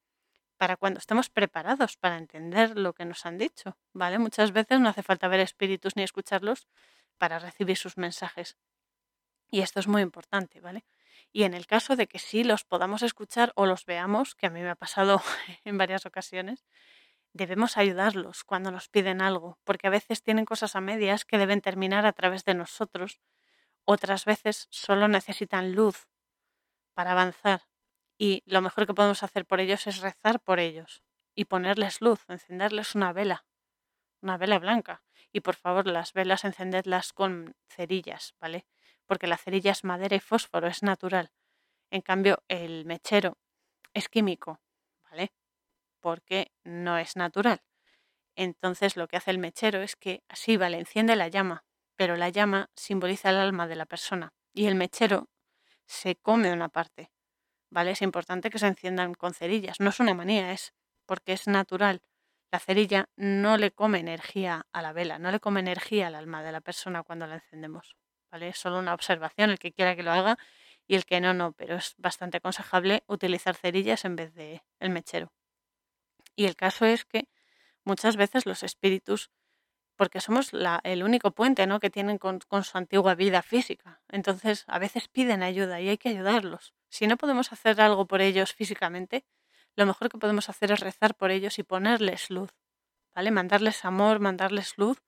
[0.63, 4.21] para cuando estemos preparados para entender lo que nos han dicho, ¿vale?
[4.21, 6.69] Muchas veces no hace falta ver espíritus ni escucharlos
[7.19, 8.57] para recibir sus mensajes.
[9.51, 10.85] Y esto es muy importante, ¿vale?
[11.33, 14.51] Y en el caso de que sí los podamos escuchar o los veamos, que a
[14.51, 15.21] mí me ha pasado
[15.65, 16.65] en varias ocasiones,
[17.33, 21.61] debemos ayudarlos cuando nos piden algo, porque a veces tienen cosas a medias que deben
[21.61, 23.21] terminar a través de nosotros,
[23.85, 26.07] otras veces solo necesitan luz
[26.95, 27.72] para avanzar.
[28.23, 31.03] Y lo mejor que podemos hacer por ellos es rezar por ellos
[31.35, 33.45] y ponerles luz, encenderles una vela,
[34.21, 35.03] una vela blanca.
[35.33, 38.65] Y por favor, las velas encendedlas con cerillas, ¿vale?
[39.07, 41.33] Porque la cerilla es madera y fósforo, es natural.
[41.91, 43.39] En cambio, el mechero
[43.93, 44.61] es químico,
[45.11, 45.33] ¿vale?
[45.99, 47.65] Porque no es natural.
[48.37, 51.65] Entonces lo que hace el mechero es que así, vale, enciende la llama,
[51.97, 55.29] pero la llama simboliza el alma de la persona y el mechero
[55.87, 57.11] se come una parte.
[57.73, 57.93] ¿Vale?
[57.93, 59.81] Es importante que se enciendan con cerillas.
[59.81, 60.75] No es una manía, es
[61.07, 62.03] porque es natural.
[62.51, 66.43] La cerilla no le come energía a la vela, no le come energía al alma
[66.43, 67.97] de la persona cuando la encendemos.
[68.31, 68.49] ¿Vale?
[68.49, 70.39] Es solo una observación, el que quiera que lo haga
[70.87, 74.91] y el que no, no, pero es bastante aconsejable utilizar cerillas en vez de el
[74.91, 75.33] mechero.
[76.37, 77.27] Y el caso es que
[77.85, 79.31] muchas veces los espíritus
[79.97, 80.53] porque somos
[80.85, 81.81] el único puente ¿no?
[81.81, 84.03] que tienen con, su antigua vida física.
[84.09, 86.75] Entonces, a veces piden ayuda y hay que ayudarlos.
[86.93, 89.25] Si no podemos hacer algo por ellos físicamente,
[89.77, 92.51] lo mejor que podemos hacer es rezar por ellos y ponerles luz,
[93.15, 93.31] ¿vale?
[93.31, 94.99] Mandarles amor, mandarles luz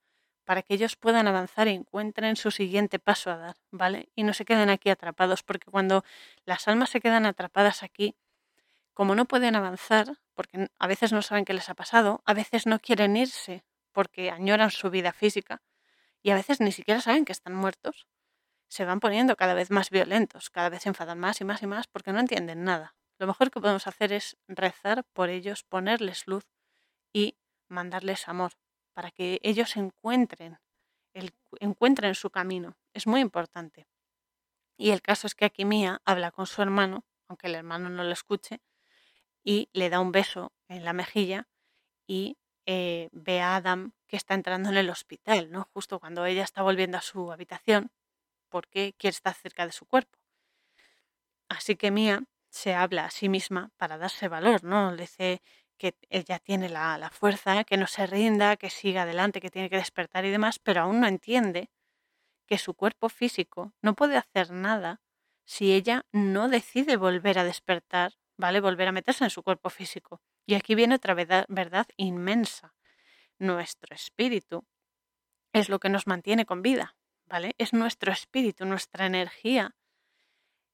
[0.45, 4.09] para que ellos puedan avanzar y encuentren su siguiente paso a dar, ¿vale?
[4.15, 6.03] Y no se queden aquí atrapados, porque cuando
[6.43, 8.15] las almas se quedan atrapadas aquí,
[8.95, 12.65] como no pueden avanzar, porque a veces no saben qué les ha pasado, a veces
[12.65, 15.61] no quieren irse, porque añoran su vida física
[16.23, 18.07] y a veces ni siquiera saben que están muertos,
[18.67, 21.67] se van poniendo cada vez más violentos, cada vez se enfadan más y más y
[21.67, 22.95] más porque no entienden nada.
[23.17, 26.45] Lo mejor que podemos hacer es rezar por ellos, ponerles luz
[27.13, 27.37] y
[27.69, 28.53] mandarles amor
[28.93, 30.59] para que ellos encuentren,
[31.13, 32.77] el, encuentren su camino.
[32.93, 33.87] Es muy importante.
[34.77, 38.03] Y el caso es que aquí Mía habla con su hermano, aunque el hermano no
[38.03, 38.61] lo escuche,
[39.43, 41.47] y le da un beso en la mejilla
[42.07, 45.69] y eh, ve a Adam que está entrando en el hospital, ¿no?
[45.73, 47.91] Justo cuando ella está volviendo a su habitación,
[48.55, 50.17] porque quiere estar cerca de su cuerpo.
[51.49, 54.93] Así que Mía se habla a sí misma para darse valor, ¿no?
[54.93, 55.41] Le dice
[55.77, 59.69] que ella tiene la, la fuerza, que no se rinda, que siga adelante, que tiene
[59.69, 61.69] que despertar y demás, pero aún no entiende
[62.47, 65.01] que su cuerpo físico no puede hacer nada
[65.43, 68.61] si ella no decide volver a despertar, ¿vale?
[68.61, 70.21] Volver a meterse en su cuerpo físico.
[70.45, 72.73] Y aquí viene otra verdad inmensa.
[73.37, 74.65] Nuestro espíritu
[75.51, 77.55] es lo que nos mantiene con vida, ¿vale?
[77.57, 79.75] Es nuestro espíritu, nuestra energía,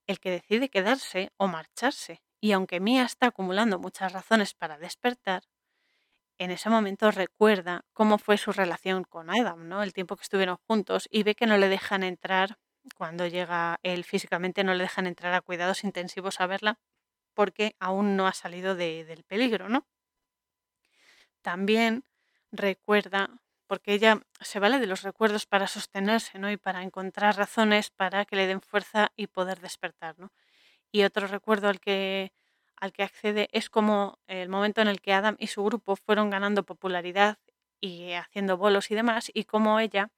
[0.08, 2.22] el que decide quedarse o marcharse.
[2.40, 5.44] Y aunque Mía está acumulando muchas razones para despertar,
[6.38, 9.84] en ese momento recuerda cómo fue su relación con Adam, ¿no?
[9.84, 12.58] El tiempo que estuvieron juntos y ve que no le dejan entrar,
[12.96, 16.80] cuando llega él físicamente, no le dejan entrar a cuidados intensivos a verla
[17.36, 19.86] porque aún no ha salido del peligro, ¿no?
[21.42, 22.06] También
[22.52, 23.41] recuerda,
[23.72, 26.52] porque ella se vale de los recuerdos para sostenerse, ¿no?
[26.52, 30.34] Y para encontrar razones para que le den fuerza y poder despertar, ¿no?
[30.92, 32.34] Y otro recuerdo al que,
[32.76, 36.30] al que accede es como el momento en el que Adam y su grupo fueron
[36.30, 37.38] ganando popularidad
[37.80, 40.12] y haciendo bolos y demás, y como ella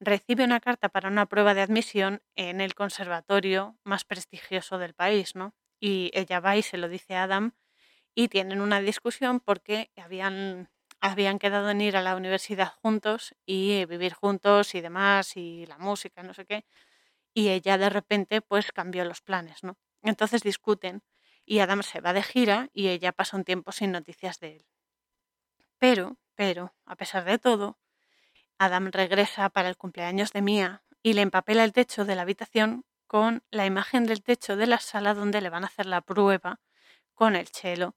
[0.00, 5.36] recibe una carta para una prueba de admisión en el conservatorio más prestigioso del país,
[5.36, 5.54] ¿no?
[5.80, 7.52] y ella va y se lo dice a Adam
[8.14, 10.68] y tienen una discusión porque habían,
[11.00, 15.78] habían quedado en ir a la universidad juntos y vivir juntos y demás y la
[15.78, 16.64] música, no sé qué.
[17.34, 19.78] Y ella de repente pues cambió los planes, ¿no?
[20.02, 21.02] Entonces discuten
[21.44, 24.66] y Adam se va de gira y ella pasa un tiempo sin noticias de él.
[25.78, 27.78] Pero, pero, a pesar de todo,
[28.58, 32.84] Adam regresa para el cumpleaños de Mia y le empapela el techo de la habitación
[33.06, 36.60] con la imagen del techo de la sala donde le van a hacer la prueba
[37.14, 37.94] con el chelo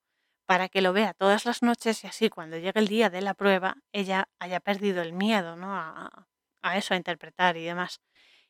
[0.52, 3.36] para que lo vea todas las noches y así cuando llegue el día de la
[3.36, 5.74] prueba ella haya perdido el miedo ¿no?
[5.74, 6.28] a,
[6.62, 8.02] a eso, a interpretar y demás.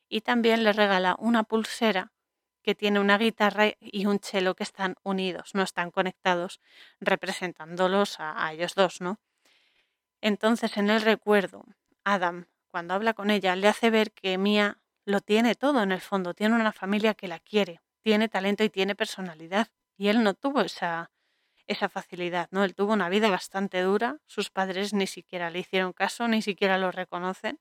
[0.08, 2.12] Y también le regala una pulsera
[2.60, 6.60] que tiene una guitarra y un chelo que están unidos, no están conectados,
[6.98, 9.20] representándolos a, a ellos dos, ¿no?
[10.20, 11.64] Entonces, en el recuerdo,
[12.02, 16.00] Adam, cuando habla con ella, le hace ver que Mía lo tiene todo en el
[16.00, 19.68] fondo, tiene una familia que la quiere, tiene talento y tiene personalidad.
[19.96, 21.11] Y él no tuvo esa,
[21.72, 22.64] esa facilidad, ¿no?
[22.64, 26.78] Él tuvo una vida bastante dura, sus padres ni siquiera le hicieron caso, ni siquiera
[26.78, 27.60] lo reconocen,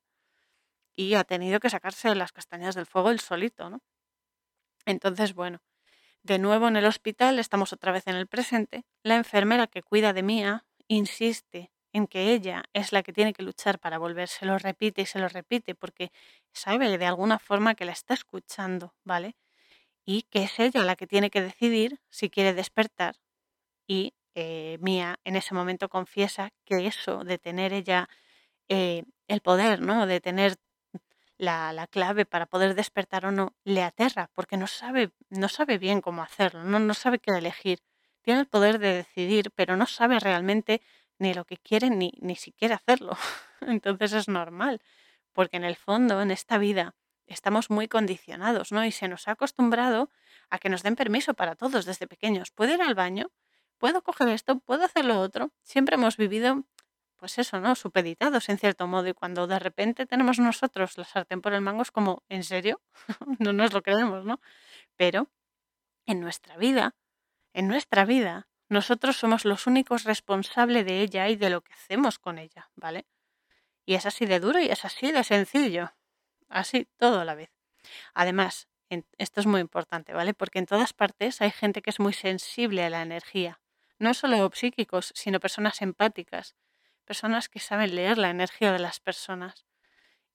[0.96, 3.82] y ha tenido que sacarse las castañas del fuego él solito, ¿no?
[4.86, 5.62] Entonces, bueno,
[6.24, 10.14] de nuevo en el hospital, estamos otra vez en el presente, la enfermera que cuida
[10.14, 14.46] de Mía insiste en que ella es la que tiene que luchar para volver, se
[14.46, 16.12] lo repite y se lo repite porque
[16.54, 19.36] sabe de alguna forma que la está escuchando, ¿vale?
[20.06, 23.16] y que es ella la que tiene que decidir si quiere despertar
[23.88, 28.10] y eh, Mía en ese momento confiesa que eso de tener ella
[28.70, 30.06] eh, el poder, ¿no?
[30.08, 30.58] De tener
[31.38, 35.78] la, la, clave para poder despertar o no, le aterra, porque no sabe, no sabe
[35.78, 37.80] bien cómo hacerlo, no, no sabe qué elegir.
[38.22, 40.82] Tiene el poder de decidir, pero no sabe realmente
[41.20, 43.18] ni lo que quiere ni, ni siquiera hacerlo.
[43.62, 44.82] Entonces es normal,
[45.34, 46.96] porque en el fondo, en esta vida,
[47.28, 48.86] estamos muy condicionados, ¿no?
[48.86, 50.10] Y se nos ha acostumbrado
[50.50, 52.52] a que nos den permiso para todos desde pequeños.
[52.52, 53.32] ¿Puedo ir al baño?
[53.82, 54.60] ¿Puedo coger esto?
[54.60, 55.50] ¿Puedo hacer lo otro?
[55.64, 56.66] Siempre hemos vivido,
[57.16, 57.74] pues eso, ¿no?
[57.74, 59.08] Supeditados en cierto modo.
[59.08, 62.80] Y cuando de repente tenemos nosotros la sartén por el mango, es como, ¿en serio?
[63.40, 64.40] no nos lo creemos, ¿no?
[64.98, 65.32] Pero
[66.06, 66.96] en nuestra vida,
[67.54, 72.20] en nuestra vida, nosotros somos los únicos responsables de ella y de lo que hacemos
[72.20, 73.08] con ella, ¿vale?
[73.84, 75.92] Y es así de duro y es así de sencillo.
[76.50, 77.50] Así, todo a la vez.
[78.14, 78.68] Además,
[79.18, 80.36] esto es muy importante, ¿vale?
[80.36, 83.61] Porque en todas partes hay gente que es muy sensible a la energía.
[84.02, 86.56] No solo psíquicos, sino personas empáticas.
[87.06, 89.68] Personas que saben leer la energía de las personas.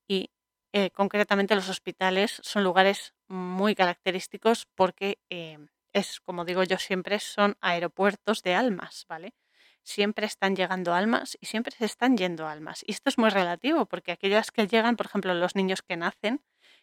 [0.06, 0.30] Y
[0.72, 5.58] eh, concretamente los hospitales son lugares muy característicos porque eh,
[5.92, 9.34] es, como digo yo siempre, son aeropuertos de almas, ¿vale?
[9.82, 12.84] siempre están llegando almas y siempre se están yendo almas.
[12.86, 16.40] Y esto es muy relativo, porque aquellas que llegan, por ejemplo, los niños que nacen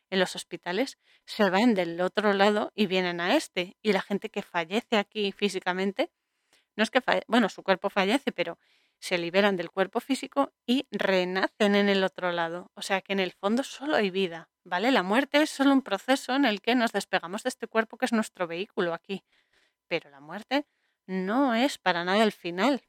[0.09, 3.77] en los hospitales, se van del otro lado y vienen a este.
[3.81, 6.11] Y la gente que fallece aquí físicamente,
[6.75, 8.57] no es que, bueno, su cuerpo fallece, pero
[8.99, 12.71] se liberan del cuerpo físico y renacen en el otro lado.
[12.75, 14.91] O sea que en el fondo solo hay vida, ¿vale?
[14.91, 18.05] La muerte es solo un proceso en el que nos despegamos de este cuerpo que
[18.05, 19.23] es nuestro vehículo aquí.
[19.87, 20.65] Pero la muerte
[21.05, 22.83] no es para nada el final,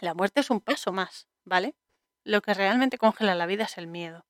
[0.00, 1.74] la muerte es un paso más, ¿vale?
[2.22, 4.26] Lo que realmente congela la vida es el miedo.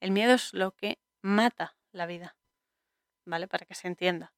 [0.00, 2.36] El miedo es lo que mata la vida,
[3.24, 3.48] ¿vale?
[3.48, 4.34] Para que se entienda.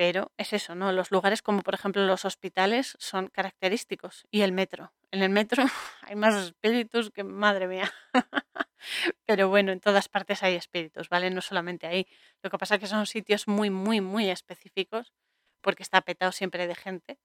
[0.00, 0.92] Pero es eso, ¿no?
[0.92, 4.94] Los lugares como por ejemplo los hospitales son característicos y el metro.
[5.10, 5.62] En el metro
[6.00, 7.92] hay más espíritus que madre mía.
[9.26, 11.28] Pero bueno, en todas partes hay espíritus, ¿vale?
[11.28, 12.06] No solamente ahí.
[12.42, 15.12] Lo que pasa es que son sitios muy, muy, muy específicos
[15.60, 17.18] porque está petado siempre de gente,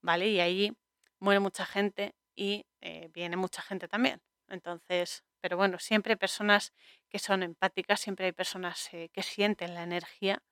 [0.00, 0.28] ¿vale?
[0.28, 0.72] Y ahí
[1.20, 4.22] muere mucha gente y eh, viene mucha gente también.
[4.48, 6.72] Entonces, pero bueno, siempre hay personas
[7.10, 10.42] que son empáticas, siempre hay personas eh, que sienten la energía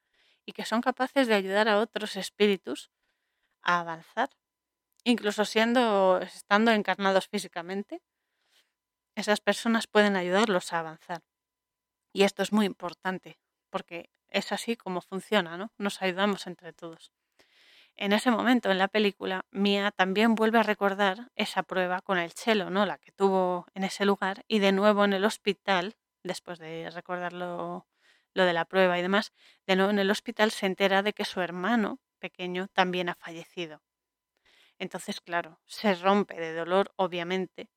[0.51, 2.91] y que son capaces de ayudar a otros espíritus
[3.63, 4.31] a avanzar,
[5.05, 8.03] incluso siendo, estando encarnados físicamente,
[9.15, 11.23] esas personas pueden ayudarlos a avanzar.
[12.13, 13.39] Y esto es muy importante,
[13.71, 15.71] porque es así como funciona, ¿no?
[15.79, 17.13] Nos ayudamos entre todos.
[17.95, 22.35] En ese momento en la película, Mia también vuelve a recordar esa prueba con el
[22.35, 22.87] chelo, ¿no?
[22.87, 25.95] La que tuvo en ese lugar y de nuevo en el hospital,
[26.25, 27.33] después de recordar
[28.35, 29.33] lo, de la prueba y demás,
[29.67, 33.83] de nuevo en el hospital se entera de que su hermano pequeño también ha fallecido.
[34.79, 37.69] Entonces, claro, se rompe de dolor, obviamente,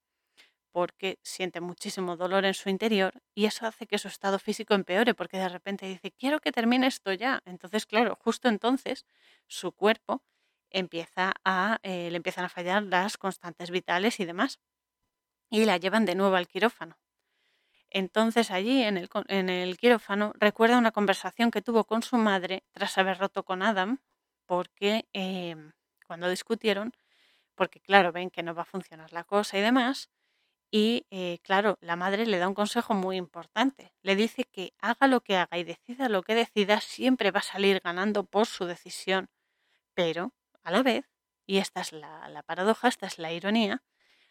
[0.71, 5.13] porque siente muchísimo dolor en su interior y eso hace que su estado físico empeore
[5.15, 7.41] porque de repente dice, quiero que termine esto ya.
[7.45, 9.05] Entonces, claro, justo entonces
[9.47, 10.23] su cuerpo
[10.71, 14.59] empieza a, eh, le empiezan a fallar las constantes vitales y demás
[15.49, 16.97] y la llevan de nuevo al quirófano.
[17.93, 22.63] Entonces allí en el, en el quirófano recuerda una conversación que tuvo con su madre
[22.71, 23.99] tras haber roto con Adam
[24.47, 25.71] porque em,
[26.07, 26.93] cuando discutieron,
[27.55, 30.09] porque claro, ven que no va a funcionar la cosa y demás,
[30.71, 33.93] y eh, claro, la madre le da un consejo muy importante.
[34.03, 37.43] Le dice que haga lo que haga y decida lo que decida, siempre va a
[37.43, 39.29] salir ganando por su decisión.
[39.95, 40.33] Pero,
[40.63, 41.05] a la vez,
[41.47, 43.83] y esta es la, la paradoja, esta es la ironía,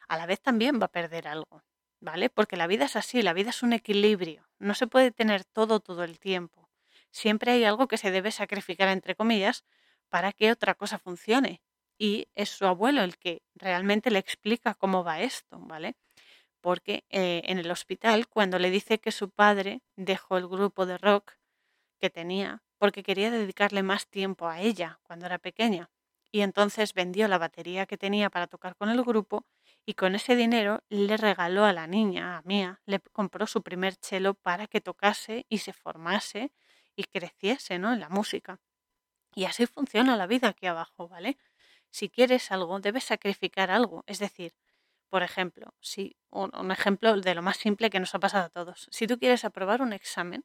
[0.08, 1.62] a la vez también va a perder algo.
[2.02, 2.28] ¿Vale?
[2.28, 4.48] Porque la vida es así, la vida es un equilibrio.
[4.58, 6.68] No se puede tener todo todo el tiempo.
[7.10, 9.64] Siempre hay algo que se debe sacrificar, entre comillas,
[10.08, 11.62] para que otra cosa funcione.
[11.98, 15.94] Y es su abuelo el que realmente le explica cómo va esto, ¿vale?
[16.62, 20.96] porque eh, en el hospital, cuando le dice que su padre dejó el grupo de
[20.96, 21.32] rock
[21.98, 25.90] que tenía, porque quería dedicarle más tiempo a ella cuando era pequeña,
[26.30, 29.44] y entonces vendió la batería que tenía para tocar con el grupo
[29.84, 33.94] y con ese dinero le regaló a la niña, a Mía, le compró su primer
[33.94, 36.52] cello para que tocase y se formase
[36.94, 37.92] y creciese ¿no?
[37.92, 38.60] en la música.
[39.34, 41.38] Y así funciona la vida aquí abajo, ¿vale?
[41.90, 44.04] Si quieres algo, debes sacrificar algo.
[44.06, 44.54] Es decir,
[45.08, 48.88] por ejemplo, si un, ejemplo de lo más simple que nos ha pasado a todos.
[48.90, 50.44] Si tú quieres aprobar un examen,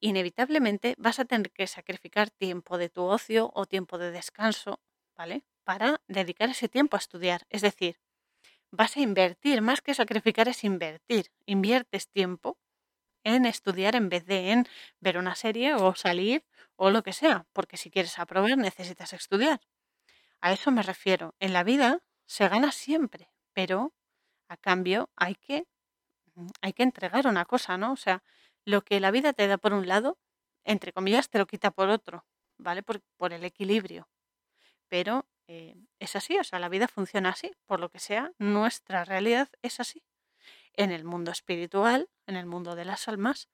[0.00, 4.80] inevitablemente vas a tener que sacrificar tiempo de tu ocio o tiempo de descanso,
[5.16, 5.44] ¿vale?
[5.68, 7.40] Para dedicar ese tiempo a estudiar.
[7.50, 7.94] Es decir,
[8.70, 11.32] vas a invertir, más que sacrificar es invertir.
[11.46, 12.58] Inviertes tiempo
[13.24, 14.66] en estudiar en vez de en
[15.00, 16.44] ver una serie o salir
[16.76, 19.60] o lo que sea, porque si quieres aprobar necesitas estudiar.
[20.40, 21.34] A eso me refiero.
[21.40, 23.94] En la vida se gana siempre, pero
[24.48, 25.66] a cambio hay que,
[26.36, 27.92] mm, hay que entregar una cosa, ¿no?
[27.92, 28.22] O sea,
[28.64, 30.18] lo que la vida te da por un lado,
[30.64, 32.26] entre comillas, te lo quita por otro,
[32.58, 32.82] ¿vale?
[32.82, 34.08] Por, por el equilibrio.
[34.88, 39.04] Pero eh, es así, o sea, la vida funciona así, por lo que sea, nuestra
[39.04, 40.02] realidad es así.
[40.74, 43.48] En el mundo espiritual, en el mundo de las almas,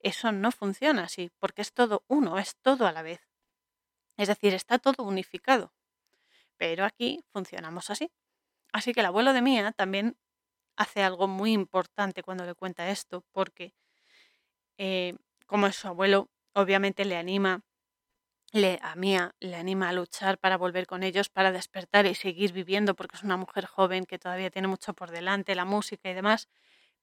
[0.00, 3.20] eso no funciona así, porque es todo uno, es todo a la vez.
[4.16, 5.72] Es decir, está todo unificado.
[6.56, 8.12] Pero aquí funcionamos así.
[8.72, 10.16] Así que el abuelo de Mía también
[10.76, 13.74] hace algo muy importante cuando le cuenta esto, porque
[14.78, 15.16] eh,
[15.46, 17.62] como es su abuelo, obviamente le anima,
[18.52, 22.52] le, a Mía le anima a luchar para volver con ellos, para despertar y seguir
[22.52, 26.14] viviendo, porque es una mujer joven que todavía tiene mucho por delante, la música y
[26.14, 26.48] demás,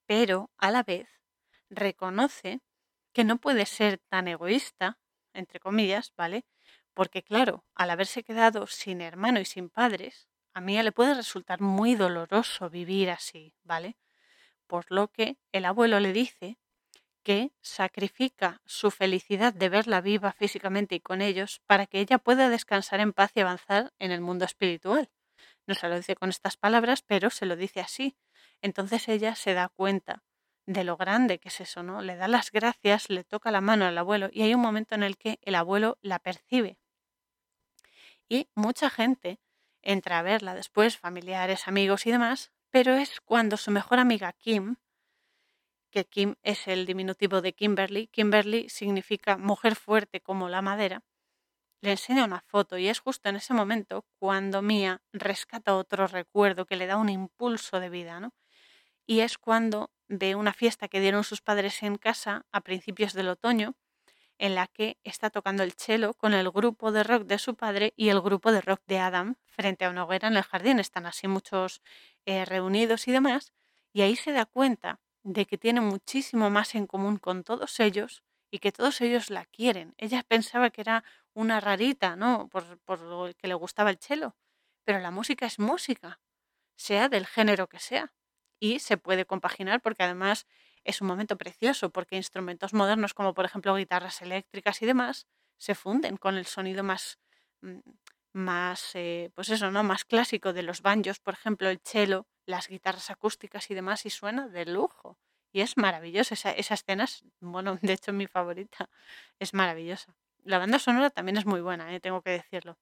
[0.05, 1.09] pero a la vez
[1.69, 2.61] reconoce
[3.13, 4.99] que no puede ser tan egoísta,
[5.33, 6.45] entre comillas, ¿vale?
[6.93, 11.61] Porque claro, al haberse quedado sin hermano y sin padres, a Mía le puede resultar
[11.61, 13.97] muy doloroso vivir así, ¿vale?
[14.67, 16.57] Por lo que el abuelo le dice
[17.27, 22.47] que sacrifica su felicidad de verla viva físicamente y con ellos para que ella pueda
[22.47, 25.11] descansar en paz y avanzar en el mundo espiritual.
[25.65, 28.15] No se lo dice con estas palabras, pero se lo dice así.
[28.61, 30.23] Entonces ella se da cuenta
[30.65, 32.01] de lo grande que es eso, ¿no?
[32.01, 35.03] Le da las gracias, le toca la mano al abuelo y hay un momento en
[35.03, 36.77] el que el abuelo la percibe.
[38.29, 39.41] Y mucha gente
[39.81, 44.77] entra a verla después, familiares, amigos y demás, pero es cuando su mejor amiga Kim,
[45.97, 51.01] que Kim es el diminutivo de Kimberly, Kimberly significa mujer fuerte como la madera,
[51.81, 56.67] le enseña una foto y es justo en ese momento cuando Mia rescata otro recuerdo
[56.67, 58.35] que le da un impulso de vida, ¿no?
[59.07, 63.29] Y es cuando de una fiesta que dieron sus padres en casa a principios del
[63.29, 63.73] otoño,
[64.37, 67.95] en la que está tocando el cello con el grupo de rock de su padre
[67.95, 70.77] y el grupo de rock de Adam frente a una hoguera en el jardín.
[70.77, 71.81] Están así muchos
[72.27, 73.51] eh, reunidos y demás,
[73.93, 78.23] y ahí se da cuenta de que tiene muchísimo más en común con todos ellos
[78.49, 79.93] y que todos ellos la quieren.
[79.97, 81.03] Ella pensaba que era
[81.33, 82.47] una rarita, ¿no?
[82.49, 84.35] Por, por lo que le gustaba el cello,
[84.85, 86.21] pero la música es música,
[86.77, 88.13] sea del género que sea
[88.59, 90.47] y se puede compaginar porque además
[90.83, 95.75] es un momento precioso porque instrumentos modernos como por ejemplo guitarras eléctricas y demás se
[95.75, 97.19] funden con el sonido más
[97.61, 97.79] mm,
[98.33, 102.67] más eh, pues eso no más clásico de los banjos por ejemplo el cello las
[102.67, 105.16] guitarras acústicas y demás y suena de lujo
[105.51, 108.89] y es maravilloso esa, esa escena es, bueno de hecho mi favorita
[109.39, 111.99] es maravillosa la banda sonora también es muy buena ¿eh?
[111.99, 112.77] tengo que decirlo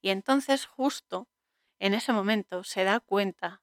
[0.00, 1.28] y entonces justo
[1.78, 3.62] en ese momento se da cuenta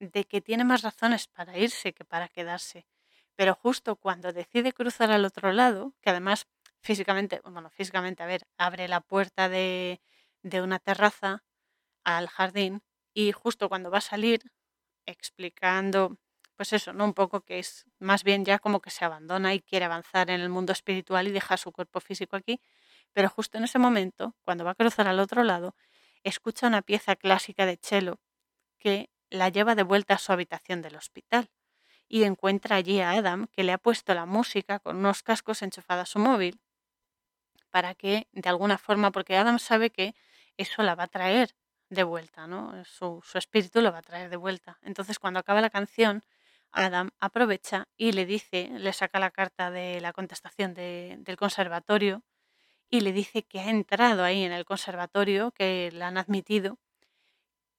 [0.00, 2.86] de que tiene más razones para irse que para quedarse.
[3.36, 6.46] Pero justo cuando decide cruzar al otro lado, que además
[6.80, 10.00] físicamente, bueno, físicamente, a ver, abre la puerta de,
[10.42, 11.44] de una terraza
[12.04, 12.82] al jardín
[13.14, 14.40] y justo cuando va a salir,
[15.06, 16.18] explicando,
[16.62, 17.04] pues eso, ¿no?
[17.04, 20.40] Un poco que es más bien ya como que se abandona y quiere avanzar en
[20.40, 22.60] el mundo espiritual y deja su cuerpo físico aquí,
[23.12, 25.74] pero justo en ese momento, cuando va a cruzar al otro lado,
[26.22, 28.20] escucha una pieza clásica de cello
[28.78, 31.50] que la lleva de vuelta a su habitación del hospital
[32.06, 36.02] y encuentra allí a Adam que le ha puesto la música con unos cascos enchufados
[36.04, 36.60] a su móvil
[37.70, 40.14] para que de alguna forma, porque Adam sabe que
[40.56, 41.56] eso la va a traer
[41.92, 42.84] de vuelta, ¿no?
[42.84, 44.78] Su, espíritu lo va a traer de vuelta.
[44.82, 46.22] Entonces cuando acaba la canción,
[46.72, 52.22] Adam aprovecha y le dice, le saca la carta de la contestación del conservatorio
[52.90, 56.78] y le dice que ha entrado ahí en el conservatorio, que la han admitido,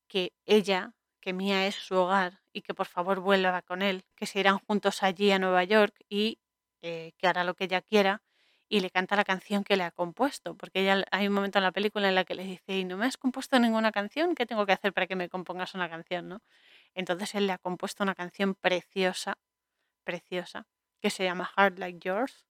[0.07, 4.25] que ella que Mía es su hogar y que por favor vuelva con él, que
[4.25, 6.39] se irán juntos allí a Nueva York y
[6.81, 8.21] eh, que hará lo que ella quiera
[8.67, 11.63] y le canta la canción que le ha compuesto, porque ella hay un momento en
[11.63, 14.45] la película en la que le dice, y no me has compuesto ninguna canción, ¿qué
[14.45, 16.27] tengo que hacer para que me compongas una canción?
[16.27, 16.41] ¿no?
[16.95, 19.37] Entonces él le ha compuesto una canción preciosa,
[20.05, 20.67] preciosa,
[21.01, 22.45] que se llama Heart Like Yours,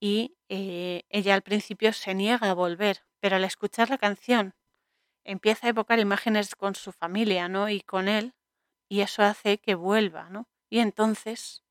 [0.00, 4.54] y eh, ella al principio se niega a volver, pero al escuchar la canción
[5.24, 7.68] empieza a evocar imágenes con su familia, ¿no?
[7.68, 8.34] Y con él,
[8.88, 10.48] y eso hace que vuelva, ¿no?
[10.70, 11.64] Y entonces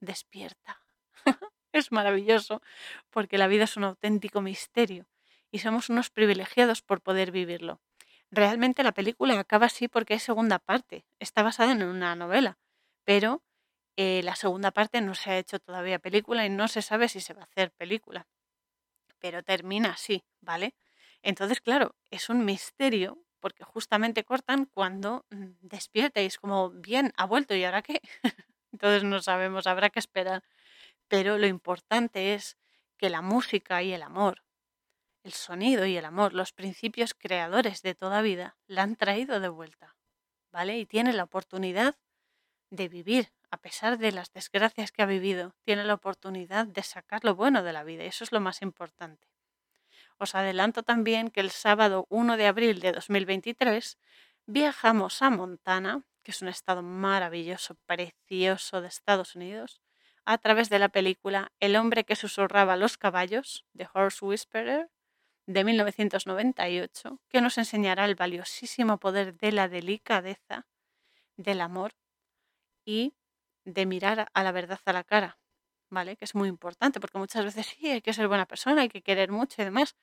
[0.00, 0.82] despierta.
[1.72, 2.62] es maravilloso,
[3.10, 5.08] porque la vida es un auténtico misterio
[5.52, 7.80] y somos unos privilegiados por poder vivirlo.
[8.30, 12.58] Realmente la película acaba así porque es segunda parte, está basada en una novela,
[13.04, 13.42] pero
[13.96, 17.20] eh, la segunda parte no se ha hecho todavía película y no se sabe si
[17.20, 18.26] se va a hacer película.
[19.18, 20.74] Pero termina así, ¿vale?
[21.22, 27.54] Entonces, claro, es un misterio porque justamente cortan cuando mm, despierta como, bien, ha vuelto
[27.54, 28.00] y ahora qué.
[28.72, 30.42] Entonces no sabemos, habrá que esperar.
[31.08, 32.58] Pero lo importante es
[32.98, 34.42] que la música y el amor,
[35.26, 39.48] el sonido y el amor, los principios creadores de toda vida, la han traído de
[39.48, 39.96] vuelta,
[40.52, 40.78] ¿vale?
[40.78, 41.96] Y tiene la oportunidad
[42.70, 47.24] de vivir, a pesar de las desgracias que ha vivido, tiene la oportunidad de sacar
[47.24, 49.26] lo bueno de la vida, y eso es lo más importante.
[50.18, 53.98] Os adelanto también que el sábado 1 de abril de 2023
[54.46, 59.80] viajamos a Montana, que es un estado maravilloso, precioso de Estados Unidos,
[60.24, 64.88] a través de la película El hombre que susurraba los caballos, The Horse Whisperer,
[65.46, 70.66] de 1998, que nos enseñará el valiosísimo poder de la delicadeza,
[71.36, 71.94] del amor
[72.84, 73.14] y
[73.64, 75.38] de mirar a la verdad a la cara,
[75.90, 76.16] ¿vale?
[76.16, 79.02] Que es muy importante, porque muchas veces sí, hay que ser buena persona, hay que
[79.02, 79.96] querer mucho y demás,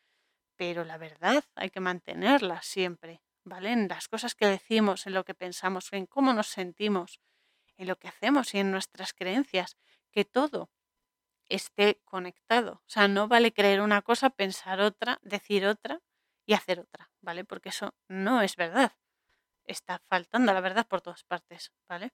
[0.56, 3.72] pero la verdad hay que mantenerla siempre, ¿vale?
[3.72, 7.20] En las cosas que decimos, en lo que pensamos, en cómo nos sentimos,
[7.78, 9.78] en lo que hacemos y en nuestras creencias,
[10.12, 10.70] que todo
[11.50, 12.82] esté conectado.
[12.86, 16.02] O sea, no vale creer una cosa, pensar otra, decir otra
[16.46, 17.44] y hacer otra, ¿vale?
[17.46, 18.94] Porque eso no es verdad.
[19.66, 22.12] Está faltando la verdad por todas partes, ¿vale?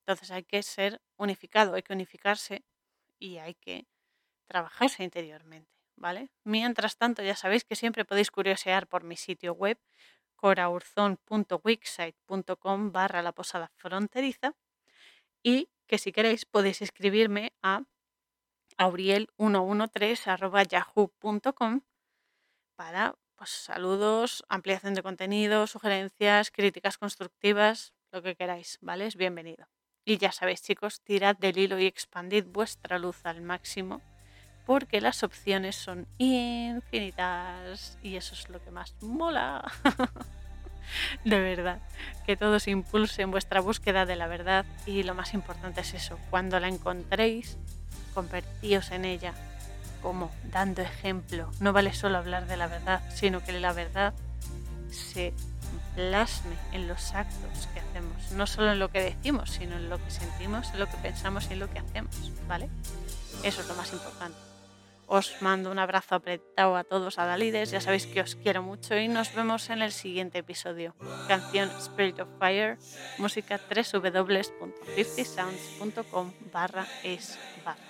[0.00, 2.64] Entonces hay que ser unificado, hay que unificarse
[3.18, 3.86] y hay que
[4.46, 6.30] trabajarse interiormente, ¿vale?
[6.44, 9.78] Mientras tanto, ya sabéis que siempre podéis curiosear por mi sitio web
[10.34, 14.54] coraurzon.wixsite.com barra la posada fronteriza
[15.42, 17.84] y que si queréis podéis escribirme a
[18.80, 21.80] auriel113.yahoo.com
[22.76, 29.06] para pues, saludos, ampliación de contenido, sugerencias, críticas constructivas, lo que queráis, ¿vale?
[29.06, 29.68] Es bienvenido.
[30.04, 34.00] Y ya sabéis, chicos, tirad del hilo y expandid vuestra luz al máximo
[34.66, 39.70] porque las opciones son infinitas y eso es lo que más mola.
[41.24, 41.80] de verdad,
[42.24, 46.60] que todos impulsen vuestra búsqueda de la verdad y lo más importante es eso, cuando
[46.60, 47.58] la encontréis,
[48.14, 49.32] convertíos en ella,
[50.02, 51.50] como dando ejemplo.
[51.60, 54.14] No vale solo hablar de la verdad, sino que la verdad
[54.90, 55.32] se
[55.94, 60.02] plasme en los actos que hacemos, no solo en lo que decimos, sino en lo
[60.02, 62.14] que sentimos, en lo que pensamos y en lo que hacemos,
[62.48, 62.68] ¿vale?
[63.42, 64.49] Eso es lo más importante.
[65.10, 68.96] Os mando un abrazo apretado a todos a Dalides, ya sabéis que os quiero mucho
[68.96, 70.94] y nos vemos en el siguiente episodio.
[71.26, 72.78] Canción Spirit of Fire,
[73.18, 77.89] música www.50sounds.com barra es barra.